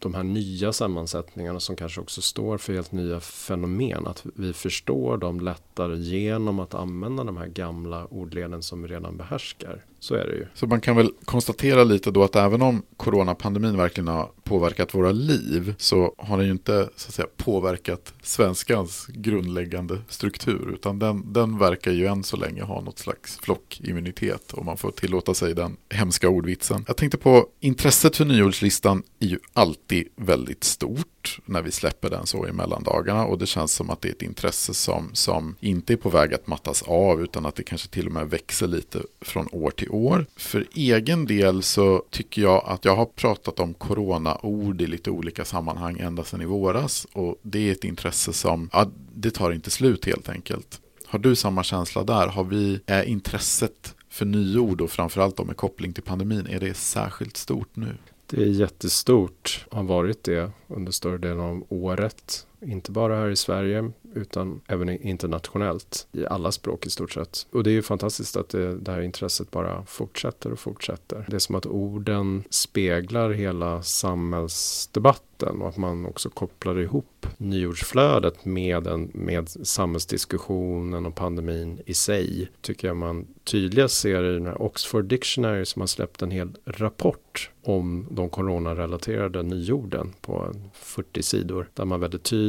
de 0.00 0.14
här 0.14 0.22
nya 0.22 0.72
sammansättningarna 0.72 1.60
som 1.60 1.76
kanske 1.76 2.00
också 2.00 2.22
står 2.22 2.58
för 2.58 2.72
helt 2.72 2.92
nya 2.92 3.20
fenomen. 3.20 4.06
Att 4.06 4.26
vi 4.34 4.52
förstår 4.52 5.16
dem 5.16 5.40
lättare 5.40 5.96
genom 5.96 6.60
att 6.60 6.74
använda 6.74 7.24
de 7.24 7.36
här 7.36 7.46
gamla 7.46 8.06
ordleden 8.06 8.62
som 8.62 8.82
vi 8.82 8.88
redan 8.88 9.16
behärskar. 9.16 9.84
Så 10.06 10.14
är 10.14 10.26
det 10.26 10.34
ju. 10.34 10.46
Så 10.54 10.66
man 10.66 10.80
kan 10.80 10.96
väl 10.96 11.10
konstatera 11.24 11.84
lite 11.84 12.10
då 12.10 12.24
att 12.24 12.36
även 12.36 12.62
om 12.62 12.82
coronapandemin 12.96 13.76
verkligen 13.76 14.08
har 14.08 14.30
påverkat 14.44 14.94
våra 14.94 15.12
liv 15.12 15.74
så 15.78 16.14
har 16.18 16.36
den 16.36 16.46
ju 16.46 16.52
inte 16.52 16.88
så 16.96 17.08
att 17.08 17.14
säga, 17.14 17.28
påverkat 17.36 18.14
svenskans 18.22 19.06
grundläggande 19.06 19.98
struktur 20.08 20.70
utan 20.74 20.98
den, 20.98 21.32
den 21.32 21.58
verkar 21.58 21.92
ju 21.92 22.06
än 22.06 22.22
så 22.22 22.36
länge 22.36 22.62
ha 22.62 22.80
något 22.80 22.98
slags 22.98 23.38
flockimmunitet 23.42 24.52
om 24.52 24.66
man 24.66 24.76
får 24.76 24.90
tillåta 24.90 25.34
sig 25.34 25.54
den 25.54 25.76
hemska 25.90 26.28
ordvitsen. 26.28 26.84
Jag 26.86 26.96
tänkte 26.96 27.18
på 27.18 27.46
intresset 27.60 28.16
för 28.16 28.24
nyårslistan 28.24 29.02
är 29.20 29.26
ju 29.26 29.38
alltid 29.52 30.08
väldigt 30.16 30.64
stort 30.64 31.15
när 31.44 31.62
vi 31.62 31.70
släpper 31.70 32.10
den 32.10 32.26
så 32.26 32.48
i 32.48 32.52
mellandagarna 32.52 33.26
och 33.26 33.38
det 33.38 33.46
känns 33.46 33.72
som 33.72 33.90
att 33.90 34.00
det 34.00 34.08
är 34.08 34.12
ett 34.12 34.22
intresse 34.22 34.74
som, 34.74 35.10
som 35.12 35.56
inte 35.60 35.92
är 35.92 35.96
på 35.96 36.08
väg 36.08 36.34
att 36.34 36.46
mattas 36.46 36.82
av 36.82 37.22
utan 37.22 37.46
att 37.46 37.54
det 37.54 37.62
kanske 37.62 37.88
till 37.88 38.06
och 38.06 38.12
med 38.12 38.30
växer 38.30 38.66
lite 38.66 39.02
från 39.20 39.48
år 39.52 39.70
till 39.70 39.90
år. 39.90 40.26
För 40.36 40.66
egen 40.74 41.26
del 41.26 41.62
så 41.62 42.02
tycker 42.10 42.42
jag 42.42 42.62
att 42.66 42.84
jag 42.84 42.96
har 42.96 43.06
pratat 43.06 43.60
om 43.60 43.74
coronaord 43.74 44.80
i 44.80 44.86
lite 44.86 45.10
olika 45.10 45.44
sammanhang 45.44 45.98
ända 45.98 46.24
sedan 46.24 46.42
i 46.42 46.44
våras 46.44 47.06
och 47.12 47.38
det 47.42 47.68
är 47.68 47.72
ett 47.72 47.84
intresse 47.84 48.32
som, 48.32 48.70
ja, 48.72 48.90
det 49.14 49.30
tar 49.30 49.50
inte 49.50 49.70
slut 49.70 50.04
helt 50.04 50.28
enkelt. 50.28 50.80
Har 51.06 51.18
du 51.18 51.36
samma 51.36 51.62
känsla 51.62 52.04
där? 52.04 52.28
Har 52.28 52.44
vi, 52.44 52.80
är 52.86 53.02
intresset 53.02 53.94
för 54.08 54.24
nyord 54.24 54.80
och 54.80 54.90
framförallt 54.90 55.36
då 55.36 55.44
med 55.44 55.56
koppling 55.56 55.92
till 55.92 56.02
pandemin, 56.02 56.46
är 56.46 56.60
det 56.60 56.74
särskilt 56.74 57.36
stort 57.36 57.76
nu? 57.76 57.96
Det 58.26 58.42
är 58.42 58.46
jättestort, 58.46 59.66
har 59.70 59.82
varit 59.82 60.24
det 60.24 60.50
under 60.68 60.92
större 60.92 61.18
delen 61.18 61.40
av 61.40 61.66
året. 61.68 62.46
Inte 62.60 62.90
bara 62.90 63.16
här 63.16 63.28
i 63.28 63.36
Sverige 63.36 63.90
utan 64.14 64.60
även 64.66 64.88
internationellt 64.88 66.06
i 66.12 66.26
alla 66.26 66.52
språk 66.52 66.86
i 66.86 66.90
stort 66.90 67.12
sett. 67.12 67.46
Och 67.52 67.62
det 67.62 67.70
är 67.70 67.72
ju 67.72 67.82
fantastiskt 67.82 68.36
att 68.36 68.48
det, 68.48 68.78
det 68.78 68.92
här 68.92 69.00
intresset 69.00 69.50
bara 69.50 69.84
fortsätter 69.84 70.52
och 70.52 70.58
fortsätter. 70.58 71.26
Det 71.28 71.36
är 71.36 71.38
som 71.38 71.54
att 71.54 71.66
orden 71.66 72.44
speglar 72.50 73.30
hela 73.30 73.82
samhällsdebatten 73.82 75.62
och 75.62 75.68
att 75.68 75.76
man 75.76 76.06
också 76.06 76.30
kopplar 76.30 76.78
ihop 76.78 77.26
nyordsflödet 77.36 78.44
med, 78.44 78.86
en, 78.86 79.10
med 79.14 79.48
samhällsdiskussionen 79.48 81.06
och 81.06 81.14
pandemin 81.14 81.80
i 81.86 81.94
sig. 81.94 82.48
Tycker 82.60 82.88
jag 82.88 82.96
man 82.96 83.26
tydligast 83.44 83.98
ser 83.98 84.24
i 84.24 84.34
den 84.34 84.46
här 84.46 84.62
Oxford 84.62 85.04
Dictionary 85.04 85.64
som 85.64 85.82
har 85.82 85.86
släppt 85.86 86.22
en 86.22 86.30
hel 86.30 86.56
rapport 86.64 87.50
om 87.62 88.06
de 88.10 88.28
coronarelaterade 88.28 89.42
nyorden 89.42 90.12
på 90.20 90.52
40 90.72 91.22
sidor. 91.22 91.68
Där 91.74 91.84
man 91.84 92.00
väldigt 92.00 92.22
tydligt 92.22 92.45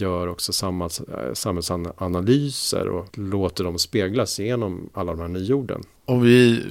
gör 0.00 0.26
också 0.26 0.52
samhälls, 0.52 1.00
eh, 1.00 1.32
samhällsanalyser 1.32 2.88
och 2.88 3.18
låter 3.18 3.64
dem 3.64 3.78
speglas 3.78 4.38
genom 4.40 4.90
alla 4.92 5.12
de 5.12 5.20
här 5.20 5.28
nyorden. 5.28 5.82
Om 6.10 6.20
vi 6.20 6.62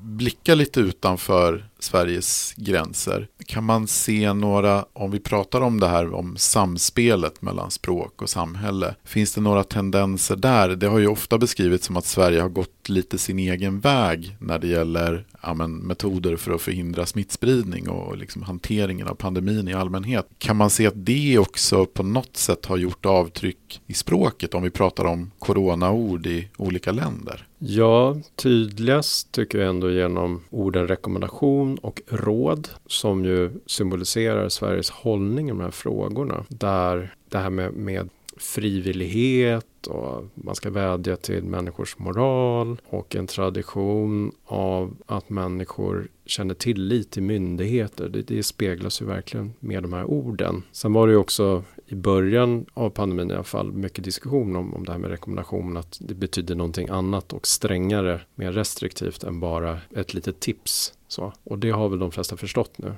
blickar 0.00 0.56
lite 0.56 0.80
utanför 0.80 1.68
Sveriges 1.78 2.54
gränser. 2.56 3.28
Kan 3.46 3.64
man 3.64 3.86
se 3.86 4.32
några, 4.32 4.84
om 4.92 5.10
vi 5.10 5.20
pratar 5.20 5.60
om 5.60 5.80
det 5.80 5.88
här 5.88 6.14
om 6.14 6.36
samspelet 6.36 7.42
mellan 7.42 7.70
språk 7.70 8.22
och 8.22 8.28
samhälle. 8.28 8.94
Finns 9.04 9.34
det 9.34 9.40
några 9.40 9.64
tendenser 9.64 10.36
där? 10.36 10.68
Det 10.68 10.86
har 10.86 10.98
ju 10.98 11.06
ofta 11.06 11.38
beskrivits 11.38 11.86
som 11.86 11.96
att 11.96 12.06
Sverige 12.06 12.40
har 12.40 12.48
gått 12.48 12.88
lite 12.88 13.18
sin 13.18 13.38
egen 13.38 13.80
väg 13.80 14.36
när 14.40 14.58
det 14.58 14.66
gäller 14.66 15.26
ja, 15.42 15.54
men, 15.54 15.76
metoder 15.76 16.36
för 16.36 16.52
att 16.52 16.62
förhindra 16.62 17.06
smittspridning 17.06 17.88
och 17.88 18.16
liksom 18.16 18.42
hanteringen 18.42 19.08
av 19.08 19.14
pandemin 19.14 19.68
i 19.68 19.74
allmänhet. 19.74 20.28
Kan 20.38 20.56
man 20.56 20.70
se 20.70 20.86
att 20.86 21.06
det 21.06 21.38
också 21.38 21.86
på 21.86 22.02
något 22.02 22.36
sätt 22.36 22.66
har 22.66 22.76
gjort 22.76 23.06
avtryck 23.06 23.80
i 23.86 23.94
språket 23.94 24.54
om 24.54 24.62
vi 24.62 24.70
pratar 24.70 25.04
om 25.04 25.30
coronaord 25.38 26.26
i 26.26 26.48
olika 26.56 26.92
länder? 26.92 27.47
Ja, 27.58 28.16
tydligast 28.36 29.32
tycker 29.32 29.58
jag 29.58 29.68
ändå 29.68 29.90
genom 29.90 30.40
orden 30.50 30.88
rekommendation 30.88 31.78
och 31.78 32.02
råd 32.08 32.68
som 32.86 33.24
ju 33.24 33.50
symboliserar 33.66 34.48
Sveriges 34.48 34.90
hållning 34.90 35.46
i 35.46 35.50
de 35.50 35.60
här 35.60 35.70
frågorna. 35.70 36.44
Där 36.48 37.14
det 37.28 37.38
här 37.38 37.50
med, 37.50 37.72
med 37.72 38.08
frivillighet 38.36 39.86
och 39.86 40.24
man 40.34 40.54
ska 40.54 40.70
vädja 40.70 41.16
till 41.16 41.44
människors 41.44 41.98
moral 41.98 42.80
och 42.88 43.16
en 43.16 43.26
tradition 43.26 44.32
av 44.44 44.96
att 45.06 45.30
människor 45.30 46.08
känner 46.26 46.54
tillit 46.54 47.10
till 47.10 47.22
myndigheter. 47.22 48.08
Det, 48.08 48.22
det 48.22 48.42
speglas 48.42 49.02
ju 49.02 49.06
verkligen 49.06 49.52
med 49.60 49.82
de 49.82 49.92
här 49.92 50.04
orden. 50.04 50.62
Sen 50.72 50.92
var 50.92 51.06
det 51.06 51.12
ju 51.12 51.18
också 51.18 51.64
i 51.88 51.94
början 51.94 52.66
av 52.74 52.90
pandemin 52.90 53.30
i 53.30 53.34
alla 53.34 53.44
fall 53.44 53.72
mycket 53.72 54.04
diskussion 54.04 54.56
om, 54.56 54.74
om 54.74 54.84
det 54.84 54.92
här 54.92 54.98
med 54.98 55.10
rekommendation 55.10 55.76
att 55.76 55.98
det 56.00 56.14
betyder 56.14 56.54
någonting 56.54 56.88
annat 56.88 57.32
och 57.32 57.46
strängare, 57.46 58.20
mer 58.34 58.52
restriktivt 58.52 59.22
än 59.22 59.40
bara 59.40 59.78
ett 59.96 60.14
litet 60.14 60.40
tips. 60.40 60.94
Så, 61.08 61.32
och 61.44 61.58
det 61.58 61.70
har 61.70 61.88
väl 61.88 61.98
de 61.98 62.10
flesta 62.10 62.36
förstått 62.36 62.78
nu. 62.78 62.94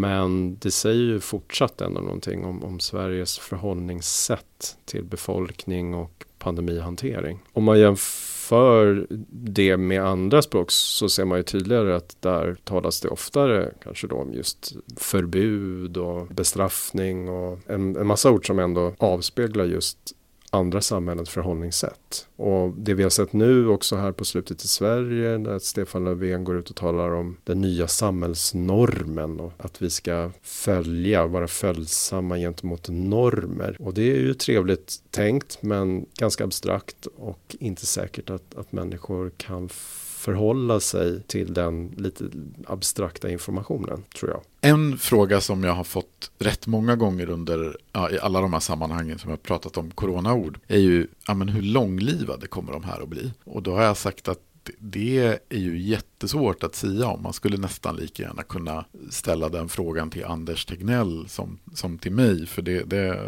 Men 0.00 0.58
det 0.58 0.70
säger 0.70 1.02
ju 1.02 1.20
fortsatt 1.20 1.80
ändå 1.80 2.00
någonting 2.00 2.44
om, 2.44 2.64
om 2.64 2.80
Sveriges 2.80 3.38
förhållningssätt 3.38 4.76
till 4.84 5.04
befolkning 5.04 5.94
och 5.94 6.24
pandemihantering. 6.44 7.38
Om 7.52 7.64
man 7.64 7.80
jämför 7.80 9.06
det 9.30 9.76
med 9.76 10.04
andra 10.04 10.42
språk 10.42 10.70
så 10.70 11.08
ser 11.08 11.24
man 11.24 11.38
ju 11.38 11.42
tydligare 11.42 11.96
att 11.96 12.16
där 12.20 12.56
talas 12.64 13.00
det 13.00 13.08
oftare 13.08 13.72
kanske 13.82 14.06
då 14.06 14.16
om 14.16 14.32
just 14.32 14.72
förbud 14.96 15.96
och 15.96 16.26
bestraffning 16.26 17.28
och 17.28 17.58
en, 17.66 17.96
en 17.96 18.06
massa 18.06 18.30
ord 18.30 18.46
som 18.46 18.58
ändå 18.58 18.94
avspeglar 18.98 19.64
just 19.64 19.98
andra 20.54 20.80
samhällens 20.80 21.30
förhållningssätt. 21.30 22.28
Och 22.36 22.72
det 22.76 22.94
vi 22.94 23.02
har 23.02 23.10
sett 23.10 23.32
nu 23.32 23.68
också 23.68 23.96
här 23.96 24.12
på 24.12 24.24
slutet 24.24 24.64
i 24.64 24.68
Sverige 24.68 25.38
när 25.38 25.58
Stefan 25.58 26.04
Löfven 26.04 26.44
går 26.44 26.58
ut 26.58 26.70
och 26.70 26.76
talar 26.76 27.10
om 27.10 27.36
den 27.44 27.60
nya 27.60 27.88
samhällsnormen 27.88 29.40
och 29.40 29.52
att 29.58 29.82
vi 29.82 29.90
ska 29.90 30.30
följa, 30.42 31.26
vara 31.26 31.48
följsamma 31.48 32.36
gentemot 32.38 32.88
normer. 32.88 33.76
Och 33.80 33.94
det 33.94 34.10
är 34.10 34.20
ju 34.20 34.34
trevligt 34.34 35.02
tänkt 35.10 35.58
men 35.60 36.06
ganska 36.18 36.44
abstrakt 36.44 37.06
och 37.06 37.56
inte 37.60 37.86
säkert 37.86 38.30
att, 38.30 38.54
att 38.54 38.72
människor 38.72 39.30
kan 39.36 39.68
förhålla 40.24 40.80
sig 40.80 41.22
till 41.22 41.54
den 41.54 41.94
lite 41.96 42.24
abstrakta 42.66 43.30
informationen, 43.30 44.02
tror 44.18 44.30
jag. 44.30 44.40
En 44.60 44.98
fråga 44.98 45.40
som 45.40 45.64
jag 45.64 45.72
har 45.72 45.84
fått 45.84 46.30
rätt 46.38 46.66
många 46.66 46.96
gånger 46.96 47.28
under 47.28 47.76
ja, 47.92 48.10
i 48.10 48.18
alla 48.18 48.40
de 48.40 48.52
här 48.52 48.60
sammanhangen 48.60 49.18
som 49.18 49.30
jag 49.30 49.42
pratat 49.42 49.76
om 49.76 49.90
coronaord 49.90 50.58
är 50.68 50.78
ju 50.78 51.06
ja, 51.26 51.34
men 51.34 51.48
hur 51.48 51.62
långlivade 51.62 52.46
kommer 52.46 52.72
de 52.72 52.84
här 52.84 53.02
att 53.02 53.08
bli? 53.08 53.32
Och 53.44 53.62
då 53.62 53.74
har 53.74 53.82
jag 53.82 53.96
sagt 53.96 54.28
att 54.28 54.40
det 54.78 55.40
är 55.48 55.58
ju 55.58 55.78
jättesvårt 55.78 56.64
att 56.64 56.74
säga 56.74 57.06
om. 57.06 57.22
Man 57.22 57.32
skulle 57.32 57.56
nästan 57.56 57.96
lika 57.96 58.22
gärna 58.22 58.42
kunna 58.42 58.84
ställa 59.10 59.48
den 59.48 59.68
frågan 59.68 60.10
till 60.10 60.24
Anders 60.24 60.66
Tegnell 60.66 61.24
som, 61.28 61.58
som 61.74 61.98
till 61.98 62.12
mig. 62.12 62.46
För 62.46 62.62
det, 62.62 62.82
det, 62.82 63.20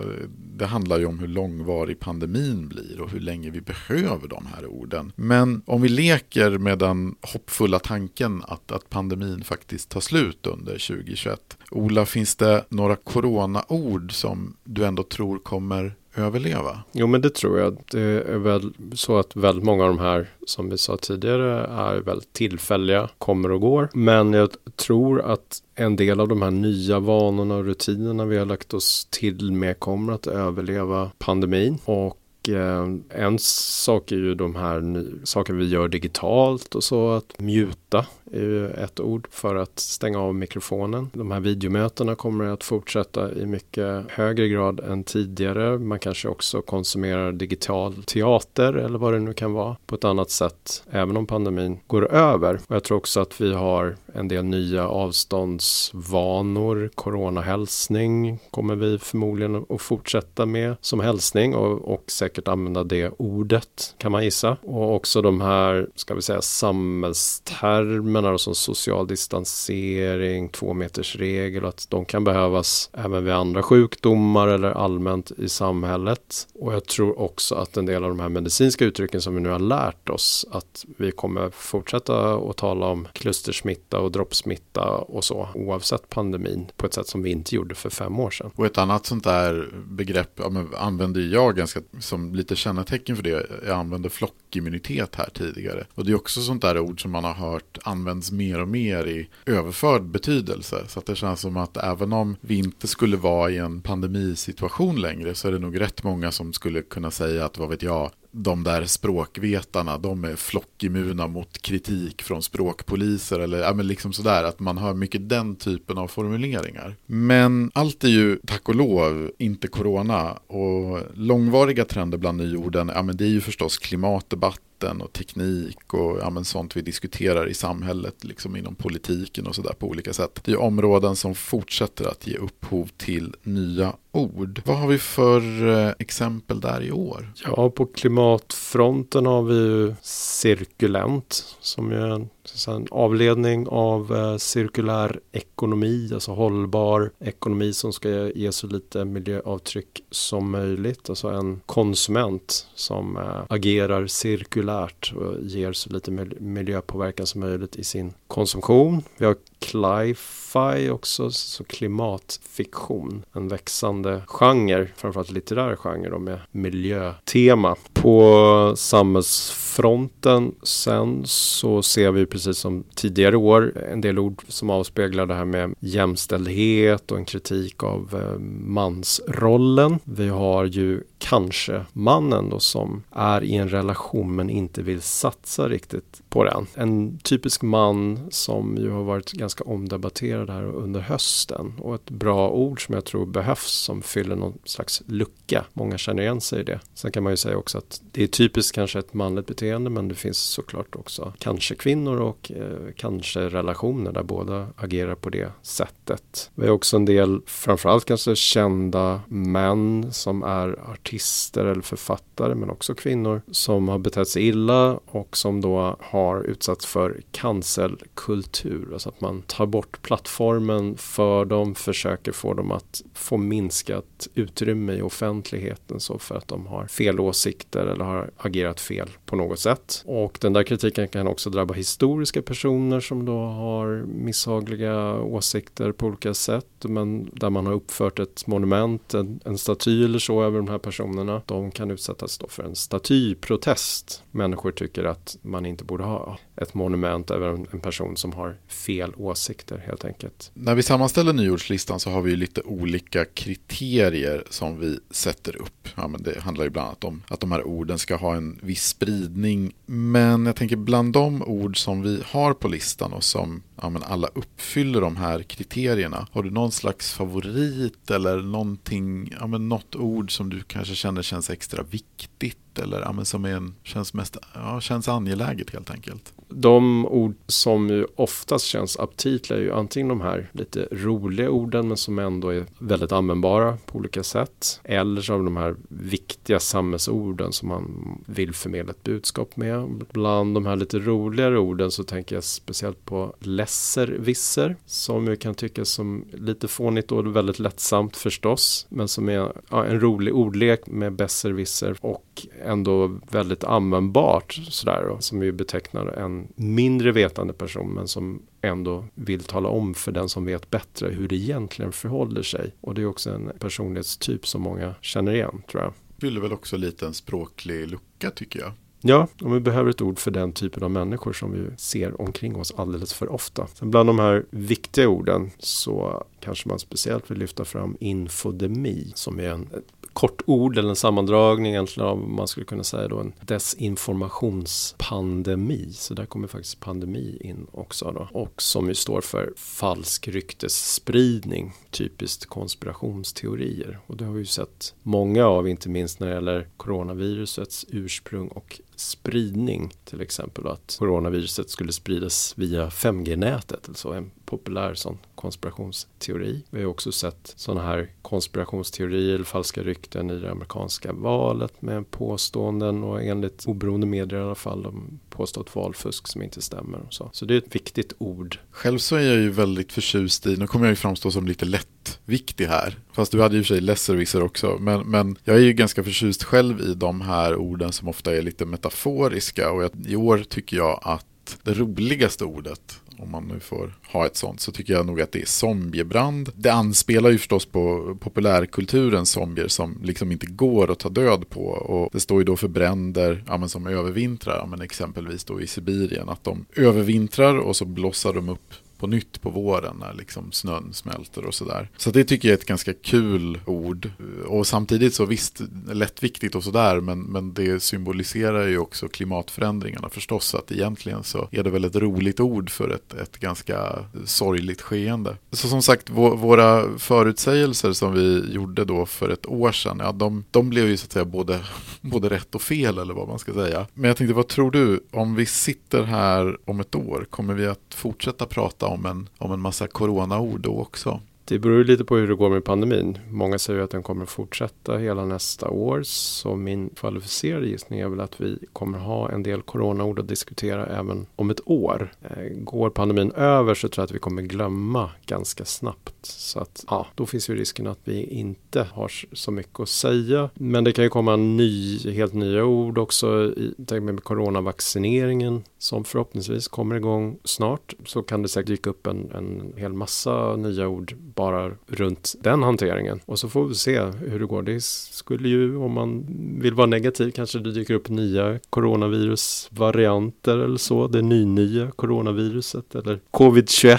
det 0.56 0.66
handlar 0.66 0.98
ju 0.98 1.06
om 1.06 1.18
hur 1.18 1.28
långvarig 1.28 2.00
pandemin 2.00 2.68
blir 2.68 3.00
och 3.00 3.10
hur 3.10 3.20
länge 3.20 3.50
vi 3.50 3.60
behöver 3.60 4.28
de 4.28 4.46
här 4.54 4.66
orden. 4.66 5.12
Men 5.16 5.62
om 5.66 5.82
vi 5.82 5.88
leker 5.88 6.58
med 6.58 6.78
den 6.78 7.14
hoppfulla 7.20 7.78
tanken 7.78 8.42
att, 8.48 8.72
att 8.72 8.90
pandemin 8.90 9.44
faktiskt 9.44 9.88
tar 9.88 10.00
slut 10.00 10.46
under 10.46 10.72
2021. 10.72 11.58
Ola, 11.70 12.06
finns 12.06 12.36
det 12.36 12.64
några 12.68 12.96
coronaord 12.96 14.12
som 14.12 14.56
du 14.64 14.84
ändå 14.84 15.02
tror 15.02 15.38
kommer 15.38 15.94
överleva? 16.16 16.82
Jo 16.92 17.06
men 17.06 17.20
det 17.20 17.34
tror 17.34 17.58
jag. 17.58 17.76
Det 17.90 18.00
är 18.00 18.38
väl 18.38 18.72
så 18.94 19.18
att 19.18 19.36
väldigt 19.36 19.64
många 19.64 19.84
av 19.84 19.88
de 19.88 19.98
här 19.98 20.30
som 20.46 20.70
vi 20.70 20.78
sa 20.78 20.96
tidigare 20.96 21.66
är 21.66 22.00
väldigt 22.00 22.32
tillfälliga, 22.32 23.08
kommer 23.18 23.52
och 23.52 23.60
går. 23.60 23.88
Men 23.94 24.32
jag 24.32 24.50
tror 24.76 25.20
att 25.20 25.62
en 25.74 25.96
del 25.96 26.20
av 26.20 26.28
de 26.28 26.42
här 26.42 26.50
nya 26.50 27.00
vanorna 27.00 27.56
och 27.56 27.64
rutinerna 27.64 28.24
vi 28.24 28.38
har 28.38 28.46
lagt 28.46 28.74
oss 28.74 29.08
till 29.10 29.52
med 29.52 29.80
kommer 29.80 30.12
att 30.12 30.26
överleva 30.26 31.10
pandemin. 31.18 31.78
Och 31.84 32.48
eh, 32.48 32.88
en 33.10 33.38
sak 33.38 34.12
är 34.12 34.16
ju 34.16 34.34
de 34.34 34.54
här 34.54 35.04
saker 35.24 35.52
vi 35.52 35.68
gör 35.68 35.88
digitalt 35.88 36.74
och 36.74 36.84
så. 36.84 37.10
Att 37.10 37.40
mjuta 37.40 38.06
är 38.32 38.40
ju 38.40 38.70
ett 38.70 39.00
ord 39.00 39.28
för 39.30 39.56
att 39.56 39.78
stänga 39.78 40.20
av 40.20 40.34
mikrofonen. 40.34 41.10
De 41.12 41.30
här 41.30 41.40
videomötena 41.40 42.14
kommer 42.14 42.44
att 42.44 42.64
fortsätta 42.64 43.32
i 43.32 43.46
mycket 43.46 44.10
högre 44.10 44.48
grad 44.48 44.80
än 44.80 45.04
tidigare. 45.04 45.78
Man 45.78 45.98
kanske 45.98 46.28
också 46.28 46.62
konsumerar 46.62 47.32
digital 47.32 48.02
teater 48.02 48.72
eller 48.72 48.98
vad 48.98 49.12
det 49.12 49.18
nu 49.18 49.32
kan 49.32 49.52
vara 49.52 49.76
på 49.86 49.94
ett 49.94 50.04
annat 50.04 50.30
sätt. 50.30 50.84
Även 50.90 51.16
om 51.16 51.26
pandemin 51.26 51.78
går 51.86 52.12
över. 52.12 52.60
Och 52.66 52.74
jag 52.74 52.84
tror 52.84 52.98
också 52.98 53.20
att 53.20 53.40
vi 53.40 53.54
har 53.54 53.96
en 54.14 54.28
del 54.28 54.44
nya 54.44 54.88
avståndsvanor. 54.88 56.90
Coronahälsning 56.94 58.38
kommer 58.50 58.74
vi 58.74 58.98
förmodligen 58.98 59.64
att 59.68 59.82
fortsätta 59.82 60.46
med 60.46 60.76
som 60.80 61.00
hälsning 61.00 61.54
och, 61.54 61.94
och 61.94 62.10
säkert 62.10 62.48
använda 62.48 62.84
det 62.84 63.10
ordet 63.18 63.94
kan 63.98 64.12
man 64.12 64.24
gissa. 64.24 64.56
Och 64.62 64.94
också 64.94 65.22
de 65.22 65.40
här, 65.40 65.88
ska 65.94 66.14
vi 66.14 66.22
säga, 66.22 66.42
samhällstermer, 66.42 68.15
samhällstermerna 68.16 68.38
som 68.38 68.54
social 68.54 69.06
distansering, 69.06 70.48
två 70.48 70.74
meters 70.74 71.16
regel 71.16 71.62
och 71.62 71.68
att 71.68 71.86
de 71.90 72.04
kan 72.04 72.24
behövas 72.24 72.90
även 72.92 73.24
vid 73.24 73.34
andra 73.34 73.62
sjukdomar 73.62 74.48
eller 74.48 74.70
allmänt 74.70 75.30
i 75.38 75.48
samhället. 75.48 76.48
Och 76.54 76.74
jag 76.74 76.86
tror 76.86 77.18
också 77.18 77.54
att 77.54 77.76
en 77.76 77.86
del 77.86 78.04
av 78.04 78.10
de 78.10 78.20
här 78.20 78.28
medicinska 78.28 78.84
uttrycken 78.84 79.20
som 79.20 79.34
vi 79.34 79.40
nu 79.40 79.48
har 79.48 79.58
lärt 79.58 80.08
oss 80.08 80.46
att 80.50 80.84
vi 80.98 81.10
kommer 81.12 81.50
fortsätta 81.50 82.34
att 82.34 82.56
tala 82.56 82.86
om 82.86 83.08
klustersmitta 83.12 83.98
och 83.98 84.12
droppsmitta 84.12 84.90
och 84.90 85.24
så 85.24 85.48
oavsett 85.54 86.08
pandemin 86.08 86.66
på 86.76 86.86
ett 86.86 86.94
sätt 86.94 87.08
som 87.08 87.22
vi 87.22 87.30
inte 87.30 87.54
gjorde 87.54 87.74
för 87.74 87.90
fem 87.90 88.20
år 88.20 88.30
sedan. 88.30 88.50
Och 88.56 88.66
ett 88.66 88.78
annat 88.78 89.06
sånt 89.06 89.24
där 89.24 89.68
begrepp 89.86 90.30
ja, 90.36 90.50
använder 90.78 91.20
jag 91.20 91.56
ganska 91.56 91.80
som 92.00 92.34
lite 92.34 92.56
kännetecken 92.56 93.16
för 93.16 93.22
det. 93.22 93.46
Jag 93.66 93.78
använde 93.78 94.10
flockimmunitet 94.10 95.14
här 95.16 95.28
tidigare. 95.34 95.86
Och 95.94 96.04
det 96.04 96.12
är 96.12 96.16
också 96.16 96.40
sånt 96.40 96.62
där 96.62 96.78
ord 96.78 97.02
som 97.02 97.10
man 97.10 97.24
har 97.24 97.34
hört 97.34 97.78
används 98.06 98.32
mer 98.32 98.60
och 98.60 98.68
mer 98.68 99.06
i 99.06 99.28
överförd 99.46 100.02
betydelse. 100.02 100.84
Så 100.88 100.98
att 100.98 101.06
det 101.06 101.16
känns 101.16 101.40
som 101.40 101.56
att 101.56 101.76
även 101.76 102.12
om 102.12 102.36
vi 102.40 102.58
inte 102.58 102.86
skulle 102.86 103.16
vara 103.16 103.50
i 103.50 103.58
en 103.58 103.80
pandemisituation 103.80 105.00
längre 105.00 105.34
så 105.34 105.48
är 105.48 105.52
det 105.52 105.58
nog 105.58 105.80
rätt 105.80 106.02
många 106.02 106.32
som 106.32 106.52
skulle 106.52 106.82
kunna 106.82 107.10
säga 107.10 107.44
att 107.44 107.58
vad 107.58 107.68
vet 107.68 107.82
jag, 107.82 108.10
de 108.30 108.64
där 108.64 108.84
språkvetarna, 108.84 109.98
de 109.98 110.24
är 110.24 110.36
flockimmuna 110.36 111.26
mot 111.26 111.62
kritik 111.62 112.22
från 112.22 112.42
språkpoliser 112.42 113.40
eller 113.40 113.58
ja, 113.58 113.72
men 113.72 113.86
liksom 113.86 114.12
sådär 114.12 114.44
att 114.44 114.60
man 114.60 114.78
hör 114.78 114.94
mycket 114.94 115.28
den 115.28 115.56
typen 115.56 115.98
av 115.98 116.08
formuleringar. 116.08 116.96
Men 117.06 117.70
allt 117.74 118.04
är 118.04 118.08
ju 118.08 118.38
tack 118.46 118.68
och 118.68 118.74
lov 118.74 119.30
inte 119.38 119.68
corona 119.68 120.32
och 120.46 121.00
långvariga 121.14 121.84
trender 121.84 122.18
bland 122.18 122.38
nyorden, 122.38 122.90
ja 122.94 123.02
men 123.02 123.16
det 123.16 123.24
är 123.24 123.28
ju 123.28 123.40
förstås 123.40 123.78
klimatdebatt 123.78 124.60
vatten 124.76 125.00
och 125.00 125.12
teknik 125.12 125.94
och 125.94 126.18
ja, 126.20 126.30
men 126.30 126.44
sånt 126.44 126.76
vi 126.76 126.82
diskuterar 126.82 127.48
i 127.48 127.54
samhället, 127.54 128.24
liksom 128.24 128.56
inom 128.56 128.74
politiken 128.74 129.46
och 129.46 129.54
sådär 129.54 129.72
på 129.78 129.86
olika 129.86 130.12
sätt. 130.12 130.40
Det 130.44 130.52
är 130.52 130.60
områden 130.60 131.16
som 131.16 131.34
fortsätter 131.34 132.04
att 132.08 132.26
ge 132.26 132.36
upphov 132.36 132.90
till 132.96 133.34
nya 133.42 133.92
ord. 134.16 134.62
Vad 134.64 134.76
har 134.76 134.88
vi 134.88 134.98
för 134.98 135.68
eh, 135.68 135.92
exempel 135.98 136.60
där 136.60 136.82
i 136.82 136.92
år? 136.92 137.32
Ja, 137.44 137.70
på 137.70 137.86
klimatfronten 137.86 139.26
har 139.26 139.42
vi 139.42 139.54
ju 139.54 139.94
cirkulent 140.02 141.56
som 141.60 141.92
är 141.92 142.06
en, 142.06 142.28
en 142.68 142.86
avledning 142.90 143.68
av 143.68 144.16
eh, 144.16 144.36
cirkulär 144.36 145.20
ekonomi, 145.32 146.10
alltså 146.14 146.32
hållbar 146.32 147.10
ekonomi 147.20 147.72
som 147.72 147.92
ska 147.92 148.08
ge 148.28 148.52
så 148.52 148.66
lite 148.66 149.04
miljöavtryck 149.04 150.04
som 150.10 150.50
möjligt. 150.50 151.08
Alltså 151.08 151.28
en 151.28 151.60
konsument 151.66 152.66
som 152.74 153.16
eh, 153.16 153.42
agerar 153.48 154.06
cirkulärt 154.06 155.12
och 155.16 155.34
ger 155.42 155.72
så 155.72 155.90
lite 155.90 156.10
miljöpåverkan 156.40 157.26
som 157.26 157.40
möjligt 157.40 157.76
i 157.76 157.84
sin 157.84 158.12
konsumtion. 158.26 159.02
Vi 159.18 159.26
har 159.26 159.36
cli-fi 159.58 160.90
också, 160.90 161.30
så 161.30 161.64
klimatfiktion. 161.64 163.24
En 163.32 163.48
växande 163.48 164.22
genre, 164.26 164.88
framförallt 164.96 165.30
litterär 165.30 165.76
genre 165.76 166.08
då, 166.10 166.18
med 166.18 166.38
miljötema. 166.50 167.76
På 167.92 168.72
samhällsfronten 168.76 170.54
sen 170.62 171.22
så 171.24 171.82
ser 171.82 172.10
vi 172.10 172.26
precis 172.26 172.58
som 172.58 172.84
tidigare 172.94 173.36
år 173.36 173.72
en 173.92 174.00
del 174.00 174.18
ord 174.18 174.42
som 174.48 174.70
avspeglar 174.70 175.26
det 175.26 175.34
här 175.34 175.44
med 175.44 175.74
jämställdhet 175.80 177.12
och 177.12 177.18
en 177.18 177.24
kritik 177.24 177.82
av 177.82 178.14
eh, 178.14 178.38
mansrollen. 178.66 179.98
Vi 180.04 180.28
har 180.28 180.64
ju 180.64 181.02
kanske 181.18 181.84
mannen 181.92 182.50
då 182.50 182.58
som 182.58 183.02
är 183.10 183.44
i 183.44 183.54
en 183.54 183.68
relation 183.68 184.36
men 184.36 184.50
inte 184.50 184.82
vill 184.82 185.02
satsa 185.02 185.68
riktigt 185.68 186.22
på 186.28 186.44
den. 186.44 186.66
En 186.74 187.18
typisk 187.18 187.62
man 187.62 188.26
som 188.30 188.76
ju 188.76 188.90
har 188.90 189.02
varit 189.02 189.34
ganska 189.46 189.64
omdebatterad 189.64 190.50
här 190.50 190.64
under 190.64 191.00
hösten 191.00 191.72
och 191.78 191.94
ett 191.94 192.10
bra 192.10 192.50
ord 192.50 192.86
som 192.86 192.94
jag 192.94 193.04
tror 193.04 193.26
behövs 193.26 193.70
som 193.70 194.02
fyller 194.02 194.36
någon 194.36 194.58
slags 194.64 195.02
lucka. 195.06 195.64
Många 195.72 195.98
känner 195.98 196.22
igen 196.22 196.40
sig 196.40 196.60
i 196.60 196.62
det. 196.62 196.80
Sen 196.94 197.12
kan 197.12 197.22
man 197.22 197.32
ju 197.32 197.36
säga 197.36 197.56
också 197.56 197.78
att 197.78 198.02
det 198.12 198.22
är 198.22 198.26
typiskt 198.26 198.74
kanske 198.74 198.98
ett 198.98 199.14
manligt 199.14 199.46
beteende 199.46 199.90
men 199.90 200.08
det 200.08 200.14
finns 200.14 200.38
såklart 200.38 200.96
också 200.96 201.32
kanske 201.38 201.74
kvinnor 201.74 202.20
och 202.20 202.52
eh, 202.52 202.92
kanske 202.96 203.40
relationer 203.40 204.12
där 204.12 204.22
båda 204.22 204.68
agerar 204.76 205.14
på 205.14 205.30
det 205.30 205.50
sättet. 205.62 206.50
Vi 206.54 206.66
har 206.66 206.74
också 206.74 206.96
en 206.96 207.04
del 207.04 207.40
framförallt 207.46 208.04
kanske 208.04 208.36
kända 208.36 209.20
män 209.28 210.12
som 210.12 210.42
är 210.42 210.90
artister 210.90 211.64
eller 211.64 211.82
författare 211.82 212.54
men 212.54 212.70
också 212.70 212.94
kvinnor 212.94 213.42
som 213.50 213.88
har 213.88 213.98
betett 213.98 214.28
sig 214.28 214.46
illa 214.46 215.00
och 215.06 215.36
som 215.36 215.60
då 215.60 215.96
har 216.00 216.42
utsatts 216.42 216.86
för 216.86 217.20
cancelkultur. 217.30 218.88
Alltså 218.92 219.08
att 219.08 219.20
man 219.20 219.35
tar 219.42 219.66
bort 219.66 220.02
plattformen 220.02 220.96
för 220.96 221.44
dem, 221.44 221.74
försöker 221.74 222.32
få 222.32 222.54
dem 222.54 222.72
att 222.72 223.02
få 223.14 223.36
minskat 223.36 224.28
utrymme 224.34 224.92
i 224.92 225.02
offentligheten 225.02 226.00
så 226.00 226.18
för 226.18 226.34
att 226.34 226.48
de 226.48 226.66
har 226.66 226.86
fel 226.86 227.20
åsikter 227.20 227.86
eller 227.86 228.04
har 228.04 228.30
agerat 228.36 228.80
fel 228.80 229.08
på 229.26 229.36
något 229.36 229.58
sätt. 229.58 230.02
Och 230.06 230.38
den 230.40 230.52
där 230.52 230.62
kritiken 230.62 231.08
kan 231.08 231.26
också 231.26 231.50
drabba 231.50 231.74
historiska 231.74 232.42
personer 232.42 233.00
som 233.00 233.24
då 233.24 233.38
har 233.38 234.04
misshagliga 234.06 235.14
åsikter 235.14 235.92
på 235.92 236.06
olika 236.06 236.34
sätt 236.34 236.66
men 236.82 237.30
där 237.32 237.50
man 237.50 237.66
har 237.66 237.72
uppfört 237.72 238.18
ett 238.18 238.46
monument, 238.46 239.14
en, 239.14 239.40
en 239.44 239.58
staty 239.58 240.04
eller 240.04 240.18
så 240.18 240.42
över 240.42 240.58
de 240.58 240.68
här 240.68 240.78
personerna. 240.78 241.42
De 241.46 241.70
kan 241.70 241.90
utsättas 241.90 242.38
då 242.38 242.46
för 242.48 242.62
en 242.62 242.76
statyprotest. 242.76 244.22
Människor 244.30 244.70
tycker 244.70 245.04
att 245.04 245.36
man 245.42 245.66
inte 245.66 245.84
borde 245.84 246.04
ha 246.04 246.38
ett 246.56 246.74
monument 246.74 247.30
över 247.30 247.48
en, 247.48 247.80
person 247.80 248.16
som 248.16 248.32
har 248.32 248.56
fel 248.66 249.12
åsikter 249.16 249.78
helt 249.86 250.04
enkelt. 250.04 250.50
När 250.54 250.74
vi 250.74 250.82
sammanställer 250.82 251.32
nyordslistan 251.32 252.00
så 252.00 252.10
har 252.10 252.22
vi 252.22 252.36
lite 252.36 252.60
olika 252.60 253.24
kriterier 253.24 254.44
som 254.50 254.80
vi 254.80 254.98
sätter 255.10 255.56
upp. 255.56 255.88
Ja, 255.94 256.08
men 256.08 256.22
det 256.22 256.40
handlar 256.40 256.64
ju 256.64 256.70
bland 256.70 256.88
annat 256.88 257.04
om 257.04 257.22
att 257.28 257.40
de 257.40 257.52
här 257.52 257.66
orden 257.66 257.98
ska 257.98 258.16
ha 258.16 258.36
en 258.36 258.58
viss 258.62 258.86
spridning. 258.86 259.72
Men 259.86 260.46
jag 260.46 260.56
tänker 260.56 260.76
bland 260.76 261.12
de 261.12 261.42
ord 261.42 261.84
som 261.84 262.02
vi 262.02 262.22
har 262.26 262.54
på 262.54 262.68
listan 262.68 263.12
och 263.12 263.24
som 263.24 263.62
ja, 263.82 263.90
men 263.90 264.02
alla 264.02 264.28
uppfyller 264.34 265.00
de 265.00 265.16
här 265.16 265.42
kriterierna. 265.42 266.26
Har 266.32 266.42
du 266.42 266.50
någon 266.50 266.72
slags 266.72 267.12
favorit 267.12 268.10
eller 268.10 268.42
någonting, 268.42 269.34
ja, 269.40 269.46
men 269.46 269.68
något 269.68 269.96
ord 269.96 270.36
som 270.36 270.50
du 270.50 270.62
kanske 270.62 270.94
känner 270.94 271.22
känns 271.22 271.50
extra 271.50 271.82
viktigt? 271.82 272.58
eller 272.78 273.00
ja, 273.00 273.24
som 273.24 273.44
är 273.44 273.50
en, 273.50 273.74
känns, 273.82 274.14
mest, 274.14 274.36
ja, 274.54 274.80
känns 274.80 275.08
angeläget 275.08 275.70
helt 275.70 275.90
enkelt? 275.90 276.32
De 276.48 277.06
ord 277.06 277.34
som 277.46 277.88
ju 277.88 278.06
oftast 278.16 278.64
känns 278.64 278.98
aptitliga 278.98 279.58
är 279.58 279.62
ju 279.62 279.72
antingen 279.72 280.08
de 280.08 280.20
här 280.20 280.50
lite 280.52 280.88
roliga 280.90 281.50
orden 281.50 281.88
men 281.88 281.96
som 281.96 282.18
ändå 282.18 282.48
är 282.48 282.64
väldigt 282.78 283.12
användbara 283.12 283.78
på 283.86 283.98
olika 283.98 284.22
sätt. 284.22 284.80
Eller 284.84 285.20
så 285.20 285.32
har 285.32 285.42
de 285.42 285.56
här 285.56 285.76
viktiga 285.88 286.60
samhällsorden 286.60 287.52
som 287.52 287.68
man 287.68 288.18
vill 288.26 288.54
förmedla 288.54 288.90
ett 288.90 289.02
budskap 289.02 289.56
med. 289.56 290.04
Bland 290.12 290.54
de 290.54 290.66
här 290.66 290.76
lite 290.76 290.98
roligare 290.98 291.58
orden 291.58 291.90
så 291.90 292.04
tänker 292.04 292.36
jag 292.36 292.44
speciellt 292.44 293.04
på 293.04 293.36
Besserwisser, 293.66 294.76
som 294.84 295.26
ju 295.26 295.36
kan 295.36 295.54
tyckas 295.54 295.88
som 295.88 296.24
lite 296.32 296.68
fånigt 296.68 297.12
och 297.12 297.36
väldigt 297.36 297.58
lättsamt 297.58 298.16
förstås. 298.16 298.86
Men 298.88 299.08
som 299.08 299.28
är 299.28 299.52
ja, 299.70 299.84
en 299.84 300.00
rolig 300.00 300.34
ordlek 300.34 300.86
med 300.86 301.12
besserwisser 301.12 301.96
och 302.00 302.46
ändå 302.64 303.18
väldigt 303.30 303.64
användbart 303.64 304.52
sådär 304.52 305.06
då, 305.08 305.20
som 305.20 305.42
ju 305.42 305.52
betecknar 305.52 306.06
en 306.06 306.48
mindre 306.54 307.12
vetande 307.12 307.52
person 307.52 307.94
men 307.94 308.08
som 308.08 308.42
ändå 308.60 309.04
vill 309.14 309.42
tala 309.42 309.68
om 309.68 309.94
för 309.94 310.12
den 310.12 310.28
som 310.28 310.44
vet 310.44 310.70
bättre 310.70 311.08
hur 311.08 311.28
det 311.28 311.36
egentligen 311.36 311.92
förhåller 311.92 312.42
sig. 312.42 312.74
Och 312.80 312.94
det 312.94 313.02
är 313.02 313.06
också 313.06 313.30
en 313.30 313.52
personlighetstyp 313.58 314.46
som 314.46 314.62
många 314.62 314.94
känner 315.00 315.32
igen 315.32 315.62
tror 315.70 315.82
jag. 315.82 315.92
Fyller 316.20 316.40
väl 316.40 316.52
också 316.52 316.76
lite 316.76 317.06
en 317.06 317.14
språklig 317.14 317.88
lucka 317.88 318.30
tycker 318.30 318.60
jag. 318.60 318.72
Ja, 319.08 319.28
och 319.42 319.54
vi 319.54 319.60
behöver 319.60 319.90
ett 319.90 320.02
ord 320.02 320.18
för 320.18 320.30
den 320.30 320.52
typen 320.52 320.82
av 320.82 320.90
människor 320.90 321.32
som 321.32 321.52
vi 321.52 321.76
ser 321.76 322.20
omkring 322.20 322.56
oss 322.56 322.72
alldeles 322.76 323.14
för 323.14 323.32
ofta. 323.32 323.66
Sen 323.66 323.90
bland 323.90 324.08
de 324.08 324.18
här 324.18 324.44
viktiga 324.50 325.08
orden 325.08 325.50
så 325.58 326.24
kanske 326.40 326.68
man 326.68 326.78
speciellt 326.78 327.30
vill 327.30 327.38
lyfta 327.38 327.64
fram 327.64 327.96
infodemi 328.00 329.12
som 329.14 329.38
är 329.40 329.48
en, 329.48 329.68
kort 330.16 330.42
ord 330.46 330.78
eller 330.78 330.88
en 330.88 330.96
sammandragning 330.96 331.72
egentligen 331.72 332.08
av, 332.08 332.18
man 332.18 332.48
skulle 332.48 332.66
kunna 332.66 332.84
säga 332.84 333.08
då, 333.08 333.18
en 333.18 333.32
desinformationspandemi. 333.40 335.92
Så 335.92 336.14
där 336.14 336.26
kommer 336.26 336.48
faktiskt 336.48 336.80
pandemi 336.80 337.38
in 337.40 337.66
också 337.72 338.12
då. 338.12 338.28
Och 338.32 338.62
som 338.62 338.88
ju 338.88 338.94
står 338.94 339.20
för 339.20 339.52
falsk 339.56 340.28
ryktesspridning, 340.28 341.72
typiskt 341.90 342.46
konspirationsteorier. 342.46 343.98
Och 344.06 344.16
det 344.16 344.24
har 344.24 344.32
vi 344.32 344.38
ju 344.38 344.46
sett 344.46 344.94
många 345.02 345.46
av, 345.46 345.68
inte 345.68 345.88
minst 345.88 346.20
när 346.20 346.26
det 346.26 346.34
gäller 346.34 346.68
coronavirusets 346.76 347.86
ursprung 347.88 348.48
och 348.48 348.80
spridning. 348.96 349.92
Till 350.04 350.20
exempel 350.20 350.66
att 350.66 350.96
coronaviruset 350.98 351.70
skulle 351.70 351.92
spridas 351.92 352.54
via 352.56 352.88
5G-nätet. 352.88 353.88
Alltså 353.88 354.12
en 354.12 354.30
populär 354.46 354.94
sån 354.94 355.18
konspirationsteori. 355.34 356.62
Vi 356.70 356.82
har 356.82 356.90
också 356.90 357.12
sett 357.12 357.52
sådana 357.56 357.86
här 357.86 358.10
konspirationsteorier 358.22 359.34
eller 359.34 359.44
falska 359.44 359.82
rykten 359.82 360.30
i 360.30 360.38
det 360.38 360.50
amerikanska 360.50 361.12
valet 361.12 361.82
med 361.82 362.10
påståenden 362.10 363.04
och 363.04 363.22
enligt 363.22 363.64
oberoende 363.66 364.06
medier 364.06 364.40
i 364.40 364.42
alla 364.42 364.54
fall 364.54 364.82
de 364.82 365.20
påstått 365.30 365.76
valfusk 365.76 366.28
som 366.28 366.42
inte 366.42 366.62
stämmer. 366.62 366.98
Och 366.98 367.14
så. 367.14 367.30
så 367.32 367.44
det 367.44 367.54
är 367.54 367.58
ett 367.58 367.74
viktigt 367.74 368.12
ord. 368.18 368.58
Själv 368.70 368.98
så 368.98 369.16
är 369.16 369.20
jag 369.20 369.36
ju 369.36 369.50
väldigt 369.50 369.92
förtjust 369.92 370.46
i, 370.46 370.56
nu 370.56 370.66
kommer 370.66 370.86
jag 370.86 370.92
ju 370.92 370.96
framstå 370.96 371.30
som 371.30 371.46
lite 371.46 371.64
lättviktig 371.64 372.66
här, 372.66 372.98
fast 373.12 373.32
du 373.32 373.42
hade 373.42 373.54
ju 373.54 373.60
i 373.60 373.62
och 373.62 373.66
för 373.66 373.74
sig 373.74 373.80
lesservisser 373.80 374.42
också, 374.42 374.76
men, 374.80 375.10
men 375.10 375.38
jag 375.44 375.56
är 375.56 375.60
ju 375.60 375.72
ganska 375.72 376.04
förtjust 376.04 376.44
själv 376.44 376.80
i 376.80 376.94
de 376.94 377.20
här 377.20 377.56
orden 377.56 377.92
som 377.92 378.08
ofta 378.08 378.36
är 378.36 378.42
lite 378.42 378.64
metaforiska 378.64 379.70
och 379.70 379.82
jag, 379.82 379.90
i 380.06 380.16
år 380.16 380.44
tycker 380.48 380.76
jag 380.76 381.00
att 381.02 381.58
det 381.62 381.74
roligaste 381.74 382.44
ordet 382.44 383.00
om 383.18 383.30
man 383.30 383.44
nu 383.44 383.60
får 383.60 383.98
ha 384.12 384.26
ett 384.26 384.36
sånt, 384.36 384.60
så 384.60 384.72
tycker 384.72 384.92
jag 384.92 385.06
nog 385.06 385.20
att 385.20 385.32
det 385.32 385.42
är 385.42 385.46
zombiebrand. 385.46 386.50
Det 386.54 386.70
anspelar 386.70 387.30
ju 387.30 387.38
förstås 387.38 387.66
på 387.66 388.16
populärkulturens 388.20 389.30
zombier 389.30 389.68
som 389.68 389.98
liksom 390.02 390.32
inte 390.32 390.46
går 390.46 390.90
att 390.90 390.98
ta 390.98 391.08
död 391.08 391.48
på. 391.48 391.66
Och 391.66 392.10
det 392.12 392.20
står 392.20 392.38
ju 392.38 392.44
då 392.44 392.56
för 392.56 392.68
bränder 392.68 393.44
ja, 393.46 393.56
men 393.56 393.68
som 393.68 393.86
övervintrar, 393.86 394.56
ja, 394.56 394.66
men 394.66 394.80
exempelvis 394.80 395.44
då 395.44 395.60
i 395.60 395.66
Sibirien. 395.66 396.28
Att 396.28 396.44
de 396.44 396.66
övervintrar 396.76 397.58
och 397.58 397.76
så 397.76 397.84
blossar 397.84 398.32
de 398.32 398.48
upp 398.48 398.74
på 398.98 399.06
nytt 399.06 399.40
på 399.40 399.50
våren 399.50 399.96
när 400.00 400.12
liksom 400.12 400.52
snön 400.52 400.92
smälter 400.92 401.44
och 401.44 401.54
sådär. 401.54 401.90
Så 401.96 402.10
det 402.10 402.24
tycker 402.24 402.48
jag 402.48 402.52
är 402.52 402.58
ett 402.58 402.66
ganska 402.66 402.92
kul 402.92 403.60
ord. 403.66 404.10
Och 404.46 404.66
samtidigt 404.66 405.14
så 405.14 405.24
visst, 405.24 405.60
lättviktigt 405.92 406.54
och 406.54 406.64
sådär, 406.64 407.00
men, 407.00 407.20
men 407.20 407.54
det 407.54 407.82
symboliserar 407.82 408.66
ju 408.66 408.78
också 408.78 409.08
klimatförändringarna 409.08 410.08
förstås. 410.08 410.54
Att 410.54 410.72
egentligen 410.72 411.24
så 411.24 411.48
är 411.50 411.62
det 411.62 411.70
väl 411.70 411.84
ett 411.84 411.96
roligt 411.96 412.40
ord 412.40 412.70
för 412.70 412.88
ett, 412.88 413.14
ett 413.14 413.38
ganska 413.38 414.04
sorgligt 414.24 414.82
skeende. 414.82 415.36
Så 415.52 415.68
som 415.68 415.82
sagt, 415.82 416.10
våra 416.10 416.98
förutsägelser 416.98 417.92
som 417.92 418.12
vi 418.12 418.52
gjorde 418.52 418.84
då 418.84 419.06
för 419.06 419.28
ett 419.28 419.46
år 419.46 419.72
sedan, 419.72 419.98
ja, 420.00 420.12
de, 420.12 420.44
de 420.50 420.70
blev 420.70 420.88
ju 420.88 420.96
så 420.96 421.04
att 421.04 421.12
säga 421.12 421.24
både, 421.24 421.60
både 422.00 422.30
rätt 422.30 422.54
och 422.54 422.62
fel 422.62 422.98
eller 422.98 423.14
vad 423.14 423.28
man 423.28 423.38
ska 423.38 423.52
säga. 423.52 423.86
Men 423.94 424.08
jag 424.08 424.16
tänkte, 424.16 424.34
vad 424.34 424.48
tror 424.48 424.70
du, 424.70 425.00
om 425.10 425.34
vi 425.34 425.46
sitter 425.46 426.02
här 426.02 426.58
om 426.64 426.80
ett 426.80 426.94
år, 426.94 427.26
kommer 427.30 427.54
vi 427.54 427.66
att 427.66 427.94
fortsätta 427.94 428.46
prata 428.46 428.85
om 428.86 429.06
en, 429.06 429.28
om 429.38 429.52
en 429.52 429.60
massa 429.60 429.86
coronaord 429.86 430.60
då 430.60 430.80
också? 430.80 431.20
Det 431.48 431.58
beror 431.58 431.84
lite 431.84 432.04
på 432.04 432.16
hur 432.16 432.28
det 432.28 432.34
går 432.34 432.50
med 432.50 432.64
pandemin. 432.64 433.18
Många 433.30 433.58
säger 433.58 433.80
att 433.80 433.90
den 433.90 434.02
kommer 434.02 434.26
fortsätta 434.26 434.96
hela 434.96 435.24
nästa 435.24 435.68
år. 435.68 436.02
Så 436.02 436.56
min 436.56 436.88
kvalificerade 436.88 437.66
gissning 437.66 438.00
är 438.00 438.08
väl 438.08 438.20
att 438.20 438.40
vi 438.40 438.58
kommer 438.72 438.98
ha 438.98 439.30
en 439.30 439.42
del 439.42 439.62
coronaord 439.62 440.18
att 440.18 440.28
diskutera 440.28 440.86
även 440.86 441.26
om 441.36 441.50
ett 441.50 441.60
år. 441.64 442.12
Eh, 442.22 442.52
går 442.54 442.90
pandemin 442.90 443.32
över 443.32 443.74
så 443.74 443.88
tror 443.88 444.02
jag 444.02 444.06
att 444.06 444.14
vi 444.14 444.18
kommer 444.18 444.42
glömma 444.42 445.10
ganska 445.26 445.64
snabbt. 445.64 446.26
Så 446.26 446.60
att 446.60 446.84
ja, 446.88 447.06
då 447.14 447.26
finns 447.26 447.50
ju 447.50 447.54
risken 447.54 447.86
att 447.86 448.00
vi 448.04 448.24
inte 448.24 448.86
har 448.92 449.12
så 449.32 449.50
mycket 449.50 449.80
att 449.80 449.88
säga. 449.88 450.50
Men 450.54 450.84
det 450.84 450.92
kan 450.92 451.04
ju 451.04 451.10
komma 451.10 451.36
ny, 451.36 451.98
helt 452.12 452.34
nya 452.34 452.64
ord 452.64 452.98
också. 452.98 453.44
I 453.44 453.74
Tänk 453.86 454.02
med 454.02 454.24
coronavaccineringen 454.24 455.62
som 455.86 456.04
förhoppningsvis 456.04 456.68
kommer 456.68 456.96
igång 456.96 457.38
snart. 457.44 457.94
Så 458.06 458.22
kan 458.22 458.42
det 458.42 458.48
säkert 458.48 458.66
dyka 458.66 458.90
upp 458.90 459.06
en, 459.06 459.30
en 459.34 459.72
hel 459.76 459.92
massa 459.92 460.56
nya 460.56 460.88
ord 460.88 461.14
bara 461.34 461.72
runt 461.86 462.34
den 462.40 462.62
hanteringen. 462.62 463.20
Och 463.26 463.38
så 463.38 463.48
får 463.48 463.64
vi 463.64 463.74
se 463.74 464.00
hur 464.00 464.40
det 464.40 464.46
går. 464.46 464.62
Det 464.62 464.82
skulle 464.82 465.48
ju, 465.48 465.76
om 465.76 465.92
man 465.92 466.26
vill 466.60 466.74
vara 466.74 466.86
negativ, 466.86 467.30
kanske 467.30 467.58
det 467.58 467.72
dyker 467.72 467.94
upp 467.94 468.08
nya 468.08 468.58
coronavirusvarianter 468.70 470.58
eller 470.58 470.76
så. 470.76 471.08
Det 471.08 471.22
ny-nya 471.22 471.90
coronaviruset 471.90 472.94
eller 472.94 473.20
covid-21 473.30 473.98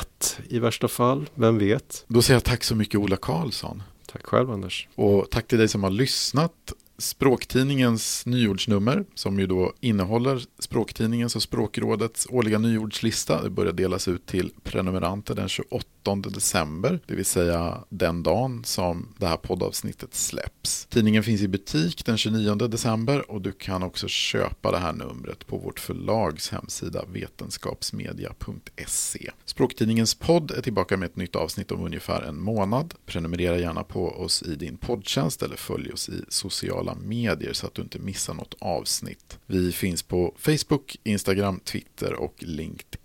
i 0.50 0.60
värsta 0.60 0.88
fall. 0.88 1.30
Vem 1.36 1.58
vet? 1.58 2.06
Då 2.08 2.22
säger 2.22 2.36
jag 2.36 2.44
tack 2.44 2.64
så 2.64 2.76
mycket 2.76 3.00
Ola 3.00 3.16
Karlsson. 3.16 3.84
Tack 4.12 4.26
själv 4.26 4.52
Anders. 4.52 4.88
Och 4.96 5.28
tack 5.32 5.48
till 5.48 5.58
dig 5.58 5.68
som 5.68 5.84
har 5.84 5.92
lyssnat. 5.92 6.54
Språktidningens 7.00 8.26
nyordsnummer 8.26 9.06
som 9.14 9.40
ju 9.40 9.48
då 9.48 9.74
innehåller 9.80 10.42
Språktidningens 10.60 11.36
och 11.36 11.44
Språkrådets 11.44 12.28
årliga 12.32 12.60
nyordslista. 12.60 13.44
Det 13.44 13.50
börjar 13.50 13.74
delas 13.74 14.08
ut 14.08 14.26
till 14.26 14.52
prenumeranter 14.64 15.36
den 15.36 15.50
28 15.50 15.88
december, 16.16 17.00
det 17.06 17.16
vill 17.16 17.26
säga 17.26 17.84
den 17.90 18.24
dagen 18.24 18.64
som 18.64 19.14
det 19.18 19.28
här 19.28 19.38
poddavsnittet 19.38 20.14
släpps. 20.14 20.86
Tidningen 20.86 21.24
finns 21.24 21.42
i 21.42 21.48
butik 21.48 22.06
den 22.06 22.18
29 22.18 22.56
december 22.56 23.32
och 23.32 23.42
du 23.42 23.52
kan 23.52 23.84
också 23.84 24.08
köpa 24.08 24.72
det 24.72 24.78
här 24.78 24.94
numret 24.94 25.48
på 25.48 25.58
vårt 25.58 25.80
förlags 25.80 26.50
hemsida 26.50 27.06
vetenskapsmedia.se. 27.14 29.32
Språktidningens 29.46 30.16
podd 30.16 30.52
är 30.52 30.62
tillbaka 30.62 30.98
med 30.98 31.06
ett 31.06 31.16
nytt 31.16 31.36
avsnitt 31.36 31.72
om 31.72 31.86
ungefär 31.86 32.22
en 32.22 32.42
månad. 32.42 32.94
Prenumerera 33.06 33.58
gärna 33.58 33.84
på 33.84 34.10
oss 34.10 34.44
i 34.44 34.56
din 34.56 34.78
poddtjänst 34.78 35.44
eller 35.44 35.56
följ 35.56 35.92
oss 35.92 36.10
i 36.10 36.22
sociala 36.30 36.96
medier 36.96 37.54
så 37.54 37.68
att 37.68 37.74
du 37.74 37.82
inte 37.82 38.00
missar 38.00 38.34
något 38.34 38.56
avsnitt. 38.60 39.40
Vi 39.46 39.72
finns 39.72 40.04
på 40.04 40.36
Facebook, 40.38 40.98
Instagram, 41.04 41.60
Twitter 41.60 42.14
och 42.14 42.36
LinkedIn. 42.40 43.02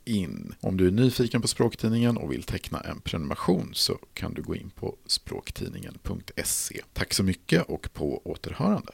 Om 0.60 0.76
du 0.76 0.86
är 0.86 0.90
nyfiken 0.90 1.42
på 1.42 1.48
Språktidningen 1.48 2.16
och 2.16 2.32
vill 2.32 2.42
teckna 2.42 2.80
en 2.80 3.00
prenumeration 3.00 3.70
så 3.72 3.98
kan 4.14 4.34
du 4.34 4.42
gå 4.42 4.56
in 4.56 4.70
på 4.70 4.96
språktidningen.se. 5.06 6.80
Tack 6.92 7.14
så 7.14 7.22
mycket 7.22 7.62
och 7.62 7.88
på 7.92 8.22
återhörande. 8.24 8.92